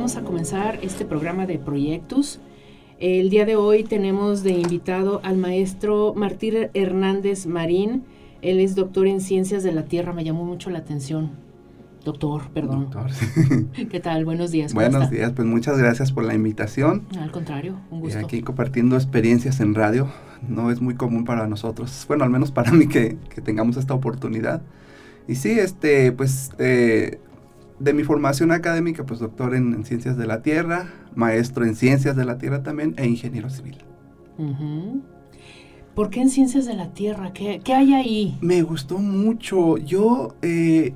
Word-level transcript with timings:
Vamos 0.00 0.16
a 0.16 0.22
comenzar 0.22 0.78
este 0.80 1.04
programa 1.04 1.44
de 1.44 1.58
proyectos. 1.58 2.40
El 3.00 3.28
día 3.28 3.44
de 3.44 3.56
hoy 3.56 3.84
tenemos 3.84 4.42
de 4.42 4.52
invitado 4.52 5.20
al 5.24 5.36
maestro 5.36 6.14
Martín 6.16 6.54
Hernández 6.72 7.44
Marín. 7.44 8.04
Él 8.40 8.60
es 8.60 8.74
doctor 8.74 9.06
en 9.06 9.20
ciencias 9.20 9.62
de 9.62 9.72
la 9.72 9.84
Tierra. 9.84 10.14
Me 10.14 10.24
llamó 10.24 10.46
mucho 10.46 10.70
la 10.70 10.78
atención. 10.78 11.32
Doctor, 12.02 12.48
perdón. 12.54 12.88
Doctor. 12.90 13.10
¿Qué 13.90 14.00
tal? 14.00 14.24
Buenos 14.24 14.50
días. 14.52 14.72
¿cómo 14.72 14.80
Buenos 14.80 15.02
está? 15.02 15.14
días, 15.14 15.32
pues 15.36 15.46
muchas 15.46 15.76
gracias 15.76 16.12
por 16.12 16.24
la 16.24 16.32
invitación. 16.32 17.04
Al 17.20 17.30
contrario, 17.30 17.76
un 17.90 17.98
Y 17.98 18.02
gusto. 18.04 18.20
aquí 18.20 18.40
compartiendo 18.40 18.96
experiencias 18.96 19.60
en 19.60 19.74
radio. 19.74 20.08
No 20.48 20.70
es 20.70 20.80
muy 20.80 20.94
común 20.94 21.26
para 21.26 21.46
nosotros, 21.46 22.06
bueno, 22.08 22.24
al 22.24 22.30
menos 22.30 22.52
para 22.52 22.72
mí 22.72 22.86
que, 22.86 23.18
que 23.34 23.42
tengamos 23.42 23.76
esta 23.76 23.92
oportunidad. 23.92 24.62
Y 25.28 25.34
sí, 25.34 25.50
este, 25.50 26.10
pues 26.12 26.52
eh, 26.58 27.20
de 27.80 27.94
mi 27.94 28.04
formación 28.04 28.52
académica, 28.52 29.04
pues 29.04 29.18
doctor 29.18 29.54
en, 29.54 29.74
en 29.74 29.84
ciencias 29.84 30.16
de 30.16 30.26
la 30.26 30.42
tierra, 30.42 30.88
maestro 31.14 31.64
en 31.64 31.74
ciencias 31.74 32.14
de 32.14 32.24
la 32.24 32.38
tierra 32.38 32.62
también 32.62 32.94
e 32.96 33.06
ingeniero 33.06 33.50
civil. 33.50 33.78
¿Por 35.94 36.08
qué 36.10 36.22
en 36.22 36.30
ciencias 36.30 36.66
de 36.66 36.74
la 36.74 36.92
Tierra? 36.92 37.32
¿Qué, 37.32 37.60
qué 37.62 37.74
hay 37.74 37.94
ahí? 37.94 38.38
Me 38.40 38.62
gustó 38.62 38.98
mucho. 38.98 39.76
Yo, 39.76 40.34
eh, 40.40 40.94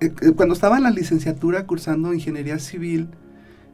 eh, 0.00 0.12
eh, 0.20 0.32
cuando 0.36 0.54
estaba 0.54 0.76
en 0.76 0.82
la 0.82 0.90
licenciatura 0.90 1.66
cursando 1.66 2.12
ingeniería 2.12 2.58
civil, 2.58 3.08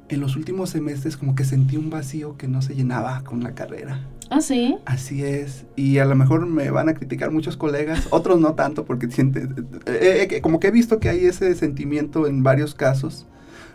en 0.08 0.20
los 0.20 0.36
últimos 0.36 0.70
semestres 0.70 1.16
como 1.16 1.34
que 1.34 1.44
sentí 1.44 1.77
un 1.77 1.91
vacío 1.91 2.36
que 2.36 2.47
no 2.47 2.62
se 2.62 2.74
llenaba 2.74 3.24
con 3.24 3.42
la 3.42 3.54
carrera. 3.54 4.00
Ah, 4.30 4.41
sí. 4.41 4.77
Así 4.86 5.22
es. 5.24 5.64
Y 5.77 5.98
a 5.98 6.05
lo 6.05 6.16
mejor 6.16 6.46
me 6.46 6.70
van 6.70 6.88
a 6.88 6.94
criticar 6.94 7.30
muchos 7.30 7.56
colegas, 7.56 8.06
otros 8.10 8.41
no 8.41 8.55
tanto, 8.55 8.84
porque 8.84 9.08
siente, 9.10 9.42
eh, 9.86 10.22
eh, 10.22 10.28
que- 10.28 10.41
como 10.41 10.58
que 10.60 10.69
he 10.69 10.70
visto 10.72 10.98
que 10.98 11.08
hay 11.08 11.24
ese 11.27 11.55
sentimiento 11.55 12.27
en 12.27 12.42
varios 12.42 12.74
casos. 12.74 13.27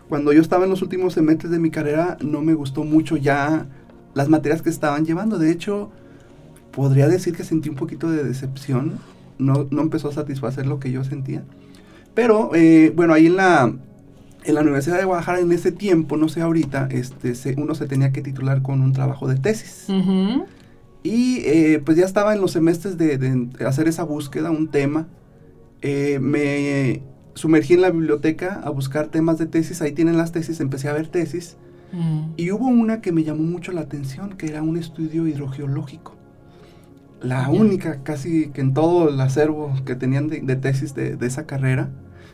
Cuando 0.09 0.33
yo 0.33 0.41
estaba 0.41 0.65
en 0.65 0.69
los 0.71 0.81
últimos 0.81 1.13
semestres 1.13 1.51
de 1.51 1.59
mi 1.59 1.69
carrera, 1.71 2.17
no 2.21 2.41
me 2.41 2.53
gustó 2.53 2.83
mucho 2.83 3.15
ya 3.15 3.67
las 4.13 4.27
materias 4.27 4.61
que 4.61 4.69
estaban 4.69 5.05
llevando. 5.05 5.37
De 5.39 5.51
hecho, 5.51 5.89
podría 6.71 7.07
decir 7.07 7.33
que 7.35 7.45
sentí 7.45 7.69
un 7.69 7.75
poquito 7.75 8.09
de 8.11 8.23
decepción. 8.25 8.99
No, 9.39 9.67
no 9.71 9.81
empezó 9.81 10.09
a 10.09 10.13
satisfacer 10.13 10.65
lo 10.67 10.79
que 10.81 10.91
yo 10.91 11.03
sentía. 11.05 11.43
Pero, 12.13 12.51
eh, 12.53 12.91
bueno, 12.93 13.13
ahí 13.13 13.27
en 13.27 13.37
la, 13.37 13.73
en 14.43 14.55
la 14.55 14.61
Universidad 14.61 14.97
de 14.97 15.05
Guadalajara, 15.05 15.39
en 15.39 15.51
ese 15.51 15.71
tiempo, 15.71 16.17
no 16.17 16.27
sé 16.29 16.41
ahorita, 16.41 16.87
este, 16.91 17.35
se- 17.35 17.55
uno 17.59 17.75
se 17.75 17.85
tenía 17.87 18.11
que 18.11 18.21
titular 18.21 18.61
con 18.61 18.81
un 18.81 18.91
trabajo 18.93 19.27
de 19.27 19.35
tesis. 19.35 19.85
Ujú. 19.89 20.45
Y 21.03 21.39
eh, 21.45 21.81
pues 21.83 21.97
ya 21.97 22.05
estaba 22.05 22.33
en 22.33 22.41
los 22.41 22.51
semestres 22.51 22.97
de, 22.97 23.17
de 23.17 23.65
hacer 23.65 23.87
esa 23.87 24.03
búsqueda, 24.03 24.51
un 24.51 24.67
tema. 24.69 25.07
Eh, 25.81 26.19
me 26.21 27.01
sumergí 27.33 27.73
en 27.75 27.81
la 27.81 27.89
biblioteca 27.91 28.61
a 28.63 28.69
buscar 28.69 29.07
temas 29.07 29.37
de 29.37 29.45
tesis, 29.47 29.81
ahí 29.81 29.93
tienen 29.93 30.17
las 30.17 30.31
tesis, 30.31 30.59
empecé 30.59 30.89
a 30.89 30.93
ver 30.93 31.07
tesis. 31.07 31.57
Mm. 31.91 32.33
Y 32.37 32.51
hubo 32.51 32.67
una 32.67 33.01
que 33.01 33.11
me 33.11 33.23
llamó 33.23 33.43
mucho 33.43 33.71
la 33.71 33.81
atención, 33.81 34.37
que 34.37 34.47
era 34.47 34.61
un 34.61 34.77
estudio 34.77 35.27
hidrogeológico. 35.27 36.15
La 37.21 37.43
Ya. 37.43 37.49
única 37.49 38.01
casi 38.03 38.47
que 38.47 38.61
en 38.61 38.73
todo 38.73 39.09
el 39.09 39.19
acervo 39.21 39.73
que 39.85 39.95
tenían 39.95 40.27
de, 40.27 40.41
de 40.41 40.55
tesis 40.55 40.95
de, 40.95 41.15
de 41.15 41.27
esa 41.27 41.45
carrera. 41.45 41.89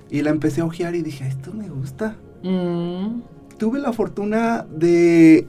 Y 0.09 0.21
la 0.21 0.29
empecé 0.29 0.61
a 0.61 0.65
ojear 0.65 0.95
y 0.95 1.01
dije, 1.01 1.27
esto 1.27 1.53
me 1.53 1.69
gusta. 1.69 2.15
Mm. 2.43 3.21
Tuve 3.57 3.79
la 3.79 3.91
fortuna 3.91 4.65
de, 4.71 5.47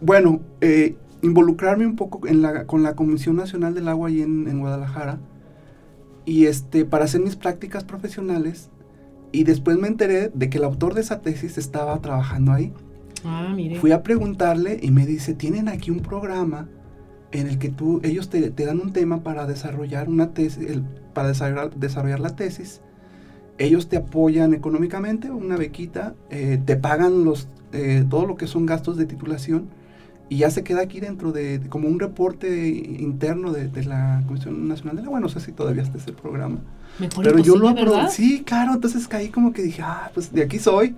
bueno, 0.00 0.40
eh, 0.60 0.96
involucrarme 1.22 1.86
un 1.86 1.96
poco 1.96 2.26
en 2.26 2.40
la, 2.42 2.66
con 2.66 2.82
la 2.82 2.94
Comisión 2.94 3.36
Nacional 3.36 3.74
del 3.74 3.88
Agua 3.88 4.08
ahí 4.08 4.22
en, 4.22 4.48
en 4.48 4.60
Guadalajara. 4.60 5.18
Y 6.24 6.46
este, 6.46 6.84
para 6.84 7.04
hacer 7.04 7.20
mis 7.20 7.36
prácticas 7.36 7.84
profesionales. 7.84 8.70
Y 9.32 9.44
después 9.44 9.76
me 9.76 9.88
enteré 9.88 10.30
de 10.32 10.48
que 10.48 10.58
el 10.58 10.64
autor 10.64 10.94
de 10.94 11.00
esa 11.02 11.20
tesis 11.20 11.58
estaba 11.58 12.00
trabajando 12.00 12.52
ahí. 12.52 12.72
Ah, 13.24 13.52
mire. 13.54 13.76
Fui 13.80 13.90
a 13.92 14.02
preguntarle 14.02 14.78
y 14.80 14.90
me 14.90 15.04
dice, 15.04 15.34
tienen 15.34 15.68
aquí 15.68 15.90
un 15.90 16.00
programa 16.00 16.68
en 17.32 17.48
el 17.48 17.58
que 17.58 17.68
tú, 17.68 18.00
ellos 18.04 18.30
te, 18.30 18.50
te 18.50 18.64
dan 18.64 18.80
un 18.80 18.92
tema 18.92 19.22
para 19.22 19.46
desarrollar 19.46 20.08
una 20.08 20.32
tesis, 20.32 20.64
el- 20.70 20.84
para 21.12 21.28
desarrollar, 21.28 21.74
desarrollar 21.74 22.20
la 22.20 22.36
tesis. 22.36 22.80
Ellos 23.58 23.88
te 23.88 23.96
apoyan 23.96 24.54
económicamente, 24.54 25.30
una 25.30 25.56
bequita, 25.56 26.14
eh, 26.30 26.60
te 26.64 26.76
pagan 26.76 27.24
los, 27.24 27.48
eh, 27.72 28.04
todo 28.08 28.26
lo 28.26 28.36
que 28.36 28.46
son 28.46 28.66
gastos 28.66 28.96
de 28.96 29.06
titulación 29.06 29.68
y 30.28 30.38
ya 30.38 30.50
se 30.50 30.64
queda 30.64 30.82
aquí 30.82 31.00
dentro 31.00 31.32
de, 31.32 31.58
de 31.58 31.68
como 31.68 31.88
un 31.88 32.00
reporte 32.00 32.68
interno 32.68 33.52
de, 33.52 33.68
de 33.68 33.84
la 33.84 34.22
Comisión 34.26 34.68
Nacional 34.68 34.96
del 34.96 35.06
Agua. 35.06 35.20
No 35.20 35.28
sé 35.28 35.40
si 35.40 35.52
todavía 35.52 35.82
está 35.82 35.98
ese 35.98 36.12
programa. 36.12 36.58
Mejor 36.98 37.24
Pero 37.24 37.38
yo 37.38 37.56
lo 37.56 37.68
aprobé. 37.68 38.08
Sí, 38.10 38.42
claro, 38.44 38.74
entonces 38.74 39.06
caí 39.08 39.28
como 39.28 39.52
que 39.52 39.62
dije, 39.62 39.82
ah, 39.82 40.10
pues 40.14 40.32
de 40.32 40.42
aquí 40.42 40.58
soy. 40.58 40.96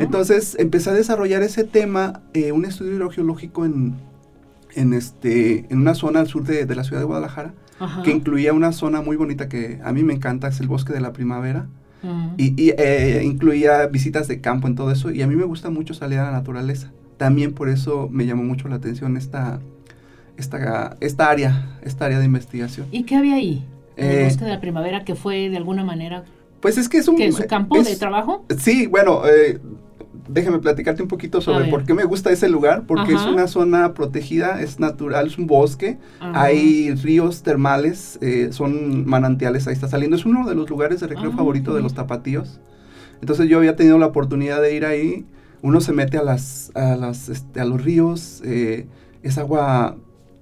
Entonces 0.00 0.56
empecé 0.58 0.90
a 0.90 0.94
desarrollar 0.94 1.42
ese 1.42 1.62
tema, 1.62 2.22
eh, 2.32 2.50
un 2.50 2.64
estudio 2.64 2.94
hidrogeológico 2.94 3.64
en, 3.64 3.94
en, 4.74 4.92
este, 4.92 5.66
en 5.72 5.78
una 5.78 5.94
zona 5.94 6.18
al 6.18 6.26
sur 6.26 6.42
de, 6.42 6.66
de 6.66 6.74
la 6.74 6.82
ciudad 6.82 7.00
de 7.00 7.06
Guadalajara, 7.06 7.54
que 8.04 8.10
incluía 8.10 8.52
una 8.52 8.72
zona 8.72 9.00
muy 9.00 9.16
bonita 9.16 9.48
que 9.48 9.80
a 9.84 9.92
mí 9.92 10.02
me 10.02 10.12
encanta, 10.12 10.48
es 10.48 10.58
el 10.58 10.66
bosque 10.66 10.92
de 10.92 11.00
la 11.00 11.12
primavera, 11.12 11.68
Y, 12.36 12.54
y, 12.62 12.70
eh, 12.78 13.22
incluía 13.24 13.86
visitas 13.88 14.28
de 14.28 14.40
campo 14.40 14.66
en 14.68 14.74
todo 14.74 14.90
eso, 14.90 15.10
y 15.10 15.22
a 15.22 15.26
mí 15.26 15.36
me 15.36 15.44
gusta 15.44 15.70
mucho 15.70 15.94
salir 15.94 16.18
a 16.18 16.24
la 16.24 16.32
naturaleza. 16.32 16.90
También 17.18 17.52
por 17.52 17.68
eso 17.68 18.08
me 18.10 18.24
llamó 18.26 18.42
mucho 18.44 18.68
la 18.68 18.76
atención 18.76 19.16
esta, 19.16 19.60
esta, 20.38 20.96
esta 21.00 21.30
área, 21.30 21.78
esta 21.82 22.06
área 22.06 22.18
de 22.18 22.24
investigación. 22.24 22.86
¿Y 22.90 23.02
qué 23.02 23.16
había 23.16 23.34
ahí? 23.34 23.64
En 23.96 24.10
el 24.10 24.16
Eh, 24.18 24.24
bosque 24.24 24.44
de 24.44 24.50
la 24.52 24.60
primavera 24.60 25.04
que 25.04 25.14
fue 25.14 25.50
de 25.50 25.56
alguna 25.58 25.84
manera 25.84 26.24
Pues 26.60 26.78
es 26.78 26.88
que 26.88 26.98
es 26.98 27.08
un... 27.08 27.16
que 27.16 27.30
su 27.32 27.46
campo 27.46 27.76
es- 27.76 27.86
de 27.86 27.96
trabajo. 27.96 28.44
Sí, 28.58 28.86
bueno, 28.86 29.22
eh, 29.26 29.58
déjame 30.32 30.58
platicarte 30.58 31.02
un 31.02 31.08
poquito 31.08 31.40
sobre 31.40 31.64
por 31.66 31.84
qué 31.84 31.94
me 31.94 32.04
gusta 32.04 32.30
ese 32.30 32.48
lugar, 32.48 32.84
porque 32.86 33.12
Ajá. 33.12 33.14
es 33.14 33.26
una 33.26 33.46
zona 33.46 33.94
protegida, 33.94 34.60
es 34.62 34.78
natural, 34.80 35.26
es 35.26 35.38
un 35.38 35.46
bosque, 35.46 35.98
Ajá. 36.20 36.40
hay 36.40 36.94
ríos 36.94 37.42
termales, 37.42 38.18
eh, 38.22 38.48
son 38.52 39.06
manantiales, 39.06 39.66
ahí 39.66 39.74
está 39.74 39.88
saliendo, 39.88 40.16
es 40.16 40.24
uno 40.26 40.48
de 40.48 40.54
los 40.54 40.68
lugares 40.70 41.00
de 41.00 41.06
recreo 41.08 41.30
Ah, 41.32 41.36
favorito 41.36 41.74
de 41.74 41.82
los 41.82 41.94
tapatíos. 41.94 42.60
Entonces 43.20 43.48
yo 43.48 43.58
había 43.58 43.76
tenido 43.76 43.98
la 43.98 44.06
oportunidad 44.06 44.62
de 44.62 44.74
ir 44.74 44.84
ahí, 44.86 45.26
uno 45.62 45.80
se 45.80 45.92
mete 45.92 46.16
a, 46.18 46.22
las, 46.22 46.72
a, 46.74 46.96
las, 46.96 47.28
este, 47.28 47.60
a 47.60 47.64
los 47.64 47.82
ríos, 47.82 48.42
eh, 48.44 48.86
es 49.22 49.36
agua 49.38 49.96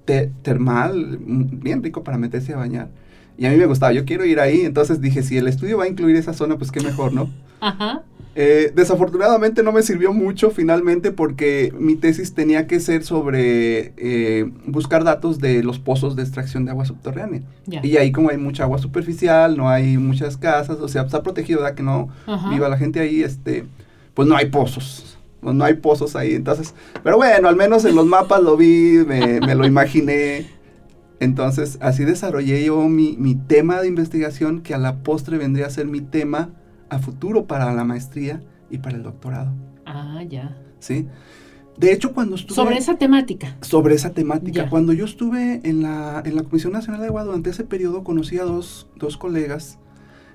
te- 0.05 0.31
termal, 0.43 1.17
bien 1.21 1.83
rico 1.83 2.03
para 2.03 2.17
meterse 2.17 2.53
a 2.53 2.57
bañar. 2.57 2.89
Y 3.37 3.45
a 3.45 3.51
mí 3.51 3.57
me 3.57 3.65
gustaba, 3.65 3.91
yo 3.93 4.05
quiero 4.05 4.25
ir 4.25 4.39
ahí, 4.39 4.61
entonces 4.61 5.01
dije, 5.01 5.23
si 5.23 5.37
el 5.37 5.47
estudio 5.47 5.77
va 5.77 5.85
a 5.85 5.87
incluir 5.87 6.15
esa 6.15 6.33
zona, 6.33 6.57
pues 6.57 6.71
qué 6.71 6.81
mejor, 6.81 7.13
¿no? 7.13 7.33
Ajá. 7.59 8.03
Eh, 8.35 8.71
desafortunadamente 8.73 9.63
no 9.63 9.71
me 9.71 9.81
sirvió 9.81 10.13
mucho 10.13 10.51
finalmente 10.51 11.11
porque 11.11 11.73
mi 11.77 11.95
tesis 11.95 12.33
tenía 12.35 12.67
que 12.67 12.79
ser 12.79 13.03
sobre 13.03 13.93
eh, 13.97 14.49
buscar 14.65 15.03
datos 15.03 15.39
de 15.39 15.63
los 15.63 15.79
pozos 15.79 16.15
de 16.15 16.21
extracción 16.21 16.63
de 16.63 16.71
agua 16.71 16.85
subterránea. 16.85 17.41
Y 17.83 17.97
ahí 17.97 18.11
como 18.11 18.29
hay 18.29 18.37
mucha 18.37 18.63
agua 18.63 18.77
superficial, 18.77 19.57
no 19.57 19.67
hay 19.67 19.97
muchas 19.97 20.37
casas, 20.37 20.79
o 20.79 20.87
sea, 20.87 21.01
está 21.01 21.23
protegido, 21.23 21.61
¿verdad? 21.61 21.75
Que 21.75 21.83
no 21.83 22.09
viva 22.49 22.69
la 22.69 22.77
gente 22.77 22.99
ahí, 22.99 23.23
este, 23.23 23.65
pues 24.13 24.27
no 24.27 24.35
hay 24.35 24.45
pozos. 24.47 25.17
No, 25.41 25.53
no 25.53 25.63
hay 25.63 25.75
pozos 25.75 26.17
ahí, 26.17 26.35
entonces, 26.35 26.75
pero 27.01 27.15
bueno, 27.15 27.47
al 27.47 27.55
menos 27.55 27.85
en 27.85 27.95
los 27.95 28.05
mapas 28.05 28.41
lo 28.41 28.57
vi, 28.57 29.03
me, 29.07 29.39
me 29.39 29.55
lo 29.55 29.65
imaginé. 29.65 30.47
Entonces, 31.21 31.77
así 31.81 32.03
desarrollé 32.03 32.63
yo 32.63 32.87
mi, 32.89 33.15
mi 33.17 33.35
tema 33.35 33.81
de 33.81 33.87
investigación, 33.87 34.61
que 34.61 34.73
a 34.73 34.77
la 34.77 34.97
postre 34.97 35.37
vendría 35.37 35.67
a 35.67 35.69
ser 35.69 35.85
mi 35.85 36.01
tema 36.01 36.49
a 36.89 36.99
futuro 36.99 37.45
para 37.45 37.73
la 37.73 37.83
maestría 37.83 38.41
y 38.69 38.77
para 38.79 38.97
el 38.97 39.03
doctorado, 39.03 39.51
Ah, 39.85 40.21
ya. 40.27 40.55
¿sí? 40.79 41.07
De 41.77 41.93
hecho, 41.93 42.13
cuando 42.13 42.35
estuve... 42.35 42.55
Sobre 42.55 42.77
esa 42.77 42.95
temática. 42.97 43.55
sobre 43.61 43.95
esa 43.95 44.09
temática. 44.11 44.63
Ya. 44.63 44.69
Cuando 44.69 44.91
yo 44.93 45.05
estuve 45.05 45.61
en 45.63 45.81
la, 45.81 46.21
en 46.25 46.35
la 46.35 46.43
Comisión 46.43 46.73
Nacional 46.73 47.01
de 47.01 47.07
Agua, 47.07 47.23
durante 47.23 47.49
ese 47.49 47.63
periodo 47.63 48.03
conocí 48.03 48.37
a 48.37 48.43
dos, 48.43 48.87
dos 48.97 49.17
colegas. 49.17 49.79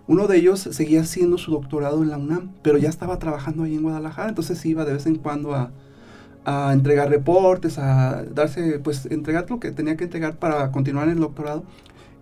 Uno 0.07 0.27
de 0.27 0.39
ellos 0.39 0.61
seguía 0.61 1.03
haciendo 1.03 1.39
su 1.39 1.51
doctorado 1.53 2.03
en 2.03 2.11
la 2.11 2.19
UNAM, 2.19 2.53
pero 2.63 2.79
ya 2.79 2.89
estaba 2.89 3.19
trabajando 3.19 3.63
ahí 3.65 3.75
en 3.75 3.83
Guadalajara, 3.83 4.29
entonces 4.31 4.65
iba 4.67 4.85
de 4.85 4.95
vez 4.95 5.07
en 5.07 5.17
cuando 5.17 5.55
a, 5.55 5.71
a 6.45 6.73
entregar 6.73 7.09
reportes, 7.11 7.79
a 7.79 8.23
darse, 8.25 8.79
pues 8.81 9.07
entregar 9.07 9.49
lo 9.49 9.61
que 9.61 9.71
tenía 9.71 9.97
que 9.97 10.05
entregar 10.05 10.37
para 10.39 10.71
continuar 10.73 11.09
en 11.09 11.15
el 11.15 11.21
doctorado. 11.21 11.65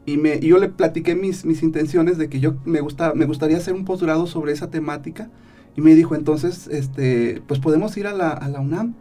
Y, 0.05 0.17
me, 0.17 0.37
y 0.37 0.49
yo 0.49 0.59
le 0.59 0.69
platiqué 0.69 1.15
mis, 1.15 1.45
mis 1.45 1.63
intenciones 1.63 2.19
de 2.19 2.29
que 2.29 2.41
yo 2.41 2.55
me, 2.65 2.81
gusta, 2.81 3.15
me 3.15 3.27
gustaría 3.27 3.57
hacer 3.57 3.75
un 3.75 3.85
posgrado 3.85 4.27
sobre 4.27 4.53
esa 4.53 4.71
temática. 4.71 5.31
Y 5.77 5.81
me 5.81 5.95
dijo, 5.95 6.15
entonces, 6.15 6.67
este, 6.69 7.43
pues 7.47 7.61
podemos 7.61 7.97
ir 7.97 8.07
a 8.07 8.13
la, 8.13 8.31
a 8.31 8.49
la 8.49 8.61
UNAM. 8.61 8.95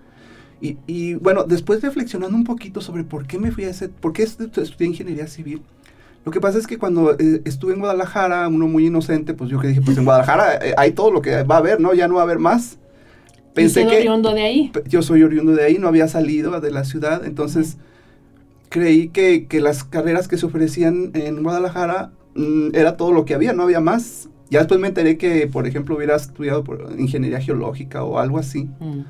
Y, 0.61 0.77
y, 0.85 1.15
bueno, 1.15 1.43
después 1.43 1.81
reflexionando 1.81 2.37
un 2.37 2.43
poquito 2.43 2.81
sobre 2.81 3.03
por 3.03 3.25
qué 3.25 3.39
me 3.39 3.51
fui 3.51 3.63
a 3.63 3.69
ese, 3.69 3.89
por 3.89 4.13
qué 4.13 4.23
estudié 4.23 4.87
ingeniería 4.87 5.27
civil, 5.27 5.63
lo 6.23 6.31
que 6.31 6.39
pasa 6.39 6.59
es 6.59 6.67
que 6.67 6.77
cuando 6.77 7.13
eh, 7.17 7.41
estuve 7.45 7.73
en 7.73 7.79
Guadalajara, 7.79 8.47
uno 8.47 8.67
muy 8.67 8.85
inocente, 8.85 9.33
pues 9.33 9.49
yo 9.49 9.59
que 9.59 9.67
dije, 9.69 9.81
pues 9.81 9.97
en 9.97 10.05
Guadalajara 10.05 10.55
eh, 10.57 10.73
hay 10.77 10.91
todo 10.91 11.11
lo 11.11 11.21
que 11.21 11.43
va 11.43 11.55
a 11.55 11.57
haber, 11.57 11.79
¿no? 11.79 11.93
Ya 11.93 12.07
no 12.07 12.15
va 12.15 12.21
a 12.21 12.23
haber 12.23 12.37
más. 12.37 12.77
Pensé 13.55 13.87
que 13.87 13.97
oriundo 13.97 14.33
de 14.33 14.43
ahí? 14.43 14.71
Yo 14.87 15.01
soy 15.01 15.23
oriundo 15.23 15.53
de 15.53 15.63
ahí, 15.63 15.77
no 15.77 15.87
había 15.87 16.07
salido 16.07 16.61
de 16.61 16.71
la 16.71 16.85
ciudad, 16.85 17.25
entonces 17.25 17.77
creí 18.71 19.09
que, 19.09 19.45
que, 19.47 19.59
las 19.59 19.83
carreras 19.83 20.27
que 20.29 20.37
se 20.37 20.45
ofrecían 20.45 21.11
en 21.13 21.43
Guadalajara 21.43 22.11
mm, 22.35 22.69
era 22.73 22.95
todo 22.95 23.11
lo 23.11 23.25
que 23.25 23.35
había, 23.35 23.53
no 23.53 23.63
había 23.63 23.81
más. 23.81 24.29
Ya 24.49 24.59
después 24.59 24.79
me 24.79 24.87
enteré 24.87 25.17
que, 25.17 25.45
por 25.47 25.67
ejemplo, 25.67 25.95
hubiera 25.95 26.15
estudiado 26.15 26.63
por 26.63 26.95
ingeniería 26.97 27.41
geológica 27.41 28.03
o 28.03 28.17
algo 28.17 28.39
así, 28.39 28.69
mm. 28.79 29.01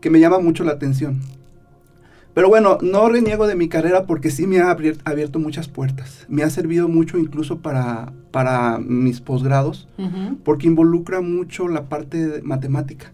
que 0.00 0.10
me 0.10 0.20
llama 0.20 0.38
mucho 0.38 0.64
la 0.64 0.72
atención. 0.72 1.20
Pero 2.34 2.48
bueno, 2.48 2.78
no 2.80 3.08
reniego 3.08 3.48
de 3.48 3.56
mi 3.56 3.68
carrera 3.68 4.06
porque 4.06 4.30
sí 4.30 4.46
me 4.46 4.60
ha 4.60 4.70
abierto 4.70 5.40
muchas 5.40 5.66
puertas. 5.66 6.26
Me 6.28 6.44
ha 6.44 6.50
servido 6.50 6.88
mucho 6.88 7.18
incluso 7.18 7.58
para, 7.58 8.12
para 8.30 8.78
mis 8.78 9.20
posgrados, 9.20 9.88
porque 10.44 10.68
involucra 10.68 11.20
mucho 11.20 11.66
la 11.66 11.88
parte 11.88 12.40
matemática. 12.44 13.12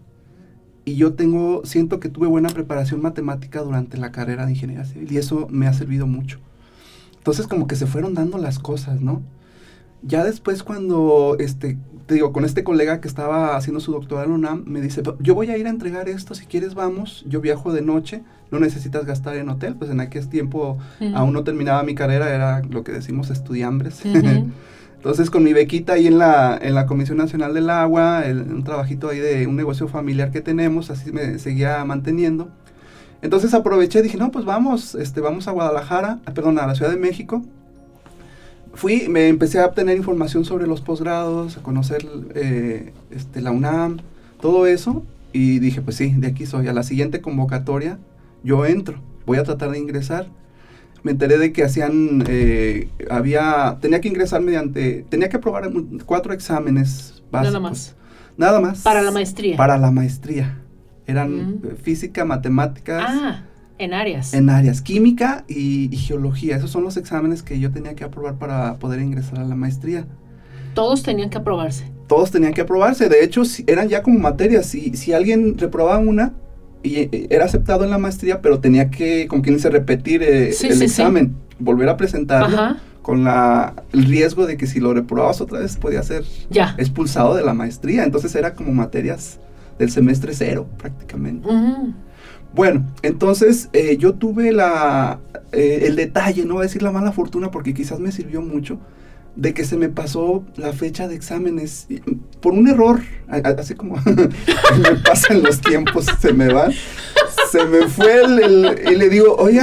Y 0.87 0.95
yo 0.95 1.15
tengo, 1.15 1.63
siento 1.65 1.99
que 1.99 2.07
tuve 2.07 2.27
buena 2.27 2.47
preparación 2.47 3.01
matemática 3.01 3.59
durante 3.59 3.97
la 3.97 4.13
carrera 4.13 4.45
de 4.45 4.53
ingeniería 4.53 4.85
civil 4.85 5.11
y 5.11 5.17
eso 5.17 5.45
me 5.49 5.67
ha 5.67 5.73
servido 5.73 6.07
mucho. 6.07 6.39
Entonces 7.17 7.45
como 7.45 7.67
que 7.67 7.75
se 7.75 7.87
fueron 7.87 8.13
dando 8.13 8.37
las 8.37 8.57
cosas, 8.57 9.01
¿no? 9.01 9.21
Ya 10.01 10.23
después 10.23 10.63
cuando, 10.63 11.35
este, 11.39 11.77
te 12.05 12.13
digo, 12.13 12.31
con 12.31 12.45
este 12.45 12.63
colega 12.63 13.01
que 13.01 13.09
estaba 13.09 13.57
haciendo 13.57 13.81
su 13.81 13.91
doctorado 13.91 14.27
en 14.27 14.31
UNAM, 14.35 14.63
me 14.65 14.79
dice, 14.79 15.03
yo 15.19 15.35
voy 15.35 15.49
a 15.49 15.57
ir 15.57 15.67
a 15.67 15.71
entregar 15.71 16.07
esto, 16.07 16.35
si 16.35 16.45
quieres 16.45 16.73
vamos, 16.73 17.25
yo 17.27 17.41
viajo 17.41 17.73
de 17.73 17.81
noche, 17.81 18.23
no 18.49 18.57
necesitas 18.57 19.05
gastar 19.05 19.35
en 19.35 19.49
hotel, 19.49 19.75
pues 19.75 19.91
en 19.91 19.99
aquel 19.99 20.29
tiempo 20.29 20.77
aún 21.13 21.33
no 21.33 21.43
terminaba 21.43 21.83
mi 21.83 21.95
carrera, 21.95 22.33
era 22.33 22.61
lo 22.61 22.85
que 22.85 22.93
decimos 22.93 23.29
estudiambres. 23.29 24.03
Entonces 24.97 25.29
con 25.29 25.43
mi 25.43 25.53
bequita 25.53 25.93
ahí 25.93 26.07
en 26.07 26.17
la, 26.17 26.57
en 26.61 26.75
la 26.75 26.85
Comisión 26.85 27.17
Nacional 27.17 27.53
del 27.53 27.69
Agua, 27.69 28.23
un 28.27 28.63
trabajito 28.63 29.09
ahí 29.09 29.19
de 29.19 29.47
un 29.47 29.55
negocio 29.55 29.87
familiar 29.87 30.31
que 30.31 30.41
tenemos, 30.41 30.89
así 30.89 31.11
me 31.11 31.39
seguía 31.39 31.83
manteniendo. 31.85 32.49
Entonces 33.21 33.53
aproveché, 33.53 34.01
dije, 34.01 34.17
no, 34.17 34.31
pues 34.31 34.45
vamos, 34.45 34.95
este, 34.95 35.21
vamos 35.21 35.47
a 35.47 35.51
Guadalajara, 35.51 36.19
ah, 36.25 36.33
perdón, 36.33 36.59
a 36.59 36.67
la 36.67 36.75
Ciudad 36.75 36.91
de 36.91 36.97
México. 36.97 37.43
Fui, 38.73 39.07
me 39.07 39.27
empecé 39.27 39.59
a 39.59 39.65
obtener 39.65 39.97
información 39.97 40.45
sobre 40.45 40.67
los 40.67 40.81
posgrados, 40.81 41.57
a 41.57 41.63
conocer 41.63 42.05
eh, 42.35 42.93
este, 43.09 43.41
la 43.41 43.51
UNAM, 43.51 43.97
todo 44.39 44.67
eso, 44.67 45.03
y 45.33 45.59
dije, 45.59 45.81
pues 45.81 45.95
sí, 45.95 46.13
de 46.15 46.27
aquí 46.27 46.45
soy. 46.45 46.67
A 46.67 46.73
la 46.73 46.83
siguiente 46.83 47.21
convocatoria 47.21 47.97
yo 48.43 48.65
entro, 48.65 48.99
voy 49.25 49.37
a 49.37 49.43
tratar 49.43 49.71
de 49.71 49.79
ingresar. 49.79 50.27
Me 51.03 51.11
enteré 51.11 51.37
de 51.37 51.53
que 51.53 51.63
hacían, 51.63 52.23
eh, 52.27 52.89
había, 53.09 53.77
tenía 53.81 54.01
que 54.01 54.07
ingresar 54.07 54.41
mediante, 54.41 55.05
tenía 55.09 55.29
que 55.29 55.37
aprobar 55.37 55.69
cuatro 56.05 56.33
exámenes 56.33 57.23
básicos. 57.31 57.53
Nada 57.53 57.59
más. 57.59 57.95
Nada 58.37 58.59
más. 58.59 58.81
Para 58.81 59.01
la 59.01 59.11
maestría. 59.11 59.57
Para 59.57 59.77
la 59.77 59.91
maestría. 59.91 60.59
Eran 61.07 61.59
mm. 61.61 61.77
física, 61.81 62.25
matemáticas. 62.25 63.03
Ah, 63.07 63.43
en 63.77 63.93
áreas. 63.93 64.33
En 64.33 64.49
áreas, 64.49 64.81
química 64.81 65.45
y, 65.47 65.95
geología. 65.95 66.57
Esos 66.57 66.71
son 66.71 66.83
los 66.83 66.97
exámenes 66.97 67.43
que 67.43 67.59
yo 67.59 67.71
tenía 67.71 67.95
que 67.95 68.03
aprobar 68.03 68.35
para 68.37 68.75
poder 68.75 69.01
ingresar 69.01 69.39
a 69.39 69.43
la 69.43 69.55
maestría. 69.55 70.05
Todos 70.73 71.03
tenían 71.03 71.29
que 71.29 71.37
aprobarse. 71.37 71.85
Todos 72.07 72.31
tenían 72.31 72.53
que 72.53 72.61
aprobarse. 72.61 73.09
De 73.09 73.23
hecho, 73.23 73.43
eran 73.65 73.89
ya 73.89 74.03
como 74.03 74.19
materias. 74.19 74.67
Si, 74.67 74.95
si 74.95 75.13
alguien 75.13 75.57
reprobaba 75.57 75.97
una, 75.97 76.33
y 76.87 76.95
eh, 77.11 77.27
era 77.29 77.45
aceptado 77.45 77.83
en 77.83 77.89
la 77.89 77.97
maestría, 77.97 78.41
pero 78.41 78.59
tenía 78.59 78.89
que, 78.89 79.27
como 79.27 79.41
quien 79.41 79.55
dice, 79.55 79.69
repetir 79.69 80.23
eh, 80.23 80.55
el 80.61 80.81
examen, 80.81 81.35
volver 81.59 81.89
a 81.89 81.97
presentarlo. 81.97 82.77
Con 83.01 83.23
la, 83.23 83.73
el 83.93 84.03
riesgo 84.03 84.45
de 84.45 84.57
que 84.57 84.67
si 84.67 84.81
lo 84.81 84.93
reprobabas 84.93 85.39
otra 85.39 85.59
vez 85.59 85.77
podía 85.77 86.03
ser 86.03 86.25
expulsado 86.77 87.35
de 87.35 87.43
la 87.43 87.53
maestría. 87.53 88.03
Entonces 88.03 88.35
era 88.35 88.53
como 88.53 88.73
materias 88.73 89.39
del 89.79 89.91
semestre 89.91 90.33
cero 90.33 90.67
prácticamente. 90.77 91.47
Bueno, 92.53 92.85
entonces 93.03 93.69
eh, 93.71 93.95
yo 93.97 94.15
tuve 94.15 94.51
la, 94.51 95.21
el 95.53 95.95
detalle, 95.95 96.43
no 96.43 96.55
voy 96.55 96.63
a 96.63 96.63
decir 96.63 96.83
la 96.83 96.91
mala 96.91 97.13
fortuna 97.13 97.49
porque 97.49 97.73
quizás 97.73 97.99
me 98.01 98.11
sirvió 98.11 98.41
mucho, 98.41 98.77
de 99.37 99.53
que 99.53 99.63
se 99.63 99.77
me 99.77 99.87
pasó 99.87 100.43
la 100.57 100.73
fecha 100.73 101.07
de 101.07 101.15
exámenes 101.15 101.87
por 102.41 102.53
un 102.53 102.67
error, 102.67 103.01
así 103.27 103.75
como 103.75 103.95
me 104.05 104.95
pasan 105.03 105.43
los 105.43 105.61
tiempos, 105.61 106.05
se 106.19 106.33
me 106.33 106.51
van. 106.53 106.71
Se 107.51 107.65
me 107.65 107.87
fue 107.87 108.23
el, 108.25 108.77
y 108.91 108.95
le 108.95 109.09
digo, 109.09 109.35
oye, 109.35 109.61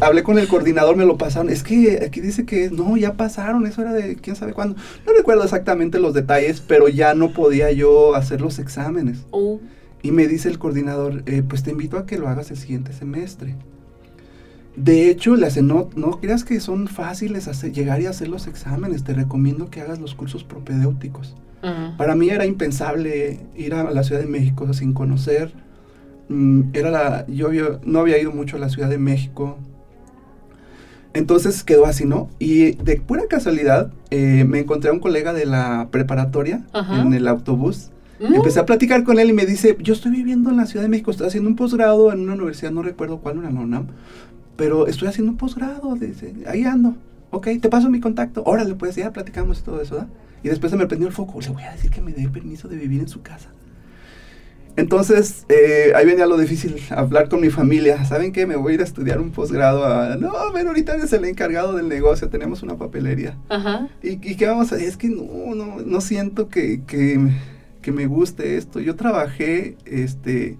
hablé 0.00 0.22
con 0.22 0.38
el 0.38 0.46
coordinador, 0.46 0.96
me 0.96 1.04
lo 1.04 1.18
pasaron. 1.18 1.50
Es 1.50 1.64
que 1.64 2.00
aquí 2.06 2.20
dice 2.20 2.46
que 2.46 2.70
no, 2.70 2.96
ya 2.96 3.14
pasaron, 3.14 3.66
eso 3.66 3.82
era 3.82 3.92
de 3.92 4.16
quién 4.16 4.36
sabe 4.36 4.52
cuándo. 4.52 4.76
No 5.04 5.12
recuerdo 5.12 5.42
exactamente 5.42 5.98
los 5.98 6.14
detalles, 6.14 6.60
pero 6.60 6.88
ya 6.88 7.14
no 7.14 7.32
podía 7.32 7.72
yo 7.72 8.14
hacer 8.14 8.40
los 8.40 8.60
exámenes. 8.60 9.24
Oh. 9.32 9.60
Y 10.02 10.12
me 10.12 10.28
dice 10.28 10.48
el 10.48 10.58
coordinador, 10.58 11.22
eh, 11.26 11.42
pues 11.46 11.64
te 11.64 11.72
invito 11.72 11.98
a 11.98 12.06
que 12.06 12.18
lo 12.18 12.28
hagas 12.28 12.50
el 12.50 12.56
siguiente 12.56 12.92
semestre. 12.92 13.56
De 14.76 15.08
hecho, 15.08 15.36
le 15.36 15.48
no, 15.62 15.88
no 15.94 16.20
creas 16.20 16.44
que 16.44 16.60
son 16.60 16.88
fáciles 16.88 17.48
hacer, 17.48 17.72
llegar 17.72 18.00
y 18.00 18.06
hacer 18.06 18.28
los 18.28 18.46
exámenes. 18.46 19.04
Te 19.04 19.14
recomiendo 19.14 19.70
que 19.70 19.80
hagas 19.80 20.00
los 20.00 20.14
cursos 20.14 20.44
propedéuticos. 20.44 21.36
Para 21.96 22.14
mí 22.14 22.28
era 22.28 22.46
impensable 22.46 23.40
ir 23.56 23.74
a 23.74 23.90
la 23.90 24.02
Ciudad 24.02 24.20
de 24.20 24.26
México 24.26 24.72
sin 24.72 24.92
conocer. 24.92 25.52
Mm, 26.28 26.62
era 26.72 26.90
la, 26.90 27.26
yo, 27.26 27.48
no 27.84 28.00
había 28.00 28.20
ido 28.20 28.32
mucho 28.32 28.56
a 28.56 28.60
la 28.60 28.68
Ciudad 28.68 28.88
de 28.88 28.98
México. 28.98 29.58
Entonces 31.14 31.62
quedó 31.62 31.86
así, 31.86 32.04
¿no? 32.04 32.28
Y 32.38 32.72
de 32.72 33.00
pura 33.00 33.22
casualidad 33.28 33.92
eh, 34.10 34.44
me 34.46 34.58
encontré 34.58 34.90
a 34.90 34.92
un 34.92 35.00
colega 35.00 35.32
de 35.32 35.46
la 35.46 35.88
preparatoria 35.90 36.64
en 36.90 37.14
el 37.14 37.28
autobús. 37.28 37.90
Mm. 38.20 38.34
Empecé 38.34 38.60
a 38.60 38.66
platicar 38.66 39.04
con 39.04 39.18
él 39.18 39.30
y 39.30 39.32
me 39.32 39.46
dice, 39.46 39.76
yo 39.80 39.94
estoy 39.94 40.10
viviendo 40.10 40.50
en 40.50 40.56
la 40.56 40.66
Ciudad 40.66 40.82
de 40.82 40.88
México, 40.88 41.10
estoy 41.10 41.28
haciendo 41.28 41.48
un 41.48 41.56
posgrado 41.56 42.12
en 42.12 42.20
una 42.20 42.34
universidad, 42.34 42.72
no 42.72 42.82
recuerdo 42.82 43.18
cuál, 43.18 43.38
una 43.38 43.48
UNAM, 43.48 43.86
pero 44.56 44.86
estoy 44.86 45.08
haciendo 45.08 45.32
un 45.32 45.38
posgrado, 45.38 45.94
dice, 45.94 46.34
ahí 46.46 46.64
ando. 46.64 46.94
Ok, 47.30 47.48
te 47.60 47.68
paso 47.68 47.90
mi 47.90 48.00
contacto. 48.00 48.42
Órale, 48.46 48.74
pues 48.74 48.94
ya 48.94 49.12
platicamos 49.12 49.58
y 49.58 49.62
todo 49.62 49.80
eso, 49.80 49.96
¿verdad? 49.96 50.08
Y 50.44 50.48
después 50.48 50.70
se 50.70 50.76
me 50.76 50.86
prendió 50.86 51.08
el 51.08 51.14
foco. 51.14 51.40
Le 51.40 51.48
voy 51.48 51.62
a 51.64 51.72
decir 51.72 51.90
que 51.90 52.00
me 52.00 52.12
dé 52.12 52.28
permiso 52.28 52.68
de 52.68 52.76
vivir 52.76 53.00
en 53.00 53.08
su 53.08 53.22
casa. 53.22 53.50
Entonces, 54.76 55.46
eh, 55.48 55.92
ahí 55.94 56.04
venía 56.04 56.26
lo 56.26 56.36
difícil, 56.36 56.76
hablar 56.90 57.28
con 57.28 57.40
mi 57.40 57.48
familia. 57.48 58.04
¿Saben 58.04 58.32
qué? 58.32 58.44
Me 58.46 58.56
voy 58.56 58.72
a 58.72 58.74
ir 58.74 58.80
a 58.80 58.84
estudiar 58.84 59.20
un 59.20 59.30
posgrado. 59.30 59.84
A... 59.84 60.16
No, 60.16 60.32
pero 60.52 60.68
ahorita 60.68 60.96
es 60.96 61.12
el 61.12 61.24
encargado 61.24 61.74
del 61.74 61.88
negocio, 61.88 62.28
tenemos 62.28 62.62
una 62.62 62.76
papelería. 62.76 63.38
Ajá. 63.48 63.88
¿Y, 64.02 64.18
qué 64.18 64.46
vamos 64.46 64.70
a 64.72 64.76
hacer? 64.76 64.88
Es 64.88 64.96
que 64.96 65.08
no, 65.08 65.54
no, 65.54 65.80
no 65.80 66.00
siento 66.00 66.48
que, 66.48 66.82
que, 66.86 67.20
que 67.80 67.92
me 67.92 68.06
guste 68.06 68.56
esto. 68.56 68.80
Yo 68.80 68.96
trabajé, 68.96 69.76
este 69.86 70.58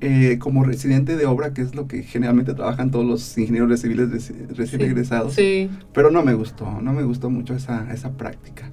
eh, 0.00 0.38
como 0.38 0.62
residente 0.62 1.16
de 1.16 1.26
obra, 1.26 1.52
que 1.52 1.62
es 1.62 1.74
lo 1.74 1.88
que 1.88 2.04
generalmente 2.04 2.54
trabajan 2.54 2.92
todos 2.92 3.04
los 3.04 3.36
ingenieros 3.36 3.80
civiles 3.80 4.32
recién 4.56 4.80
egresados. 4.82 5.34
Sí. 5.34 5.70
Pero 5.92 6.12
no 6.12 6.22
me 6.22 6.34
gustó, 6.34 6.80
no 6.80 6.92
me 6.92 7.02
gustó 7.02 7.30
mucho 7.30 7.54
esa, 7.54 7.92
esa 7.92 8.12
práctica. 8.12 8.70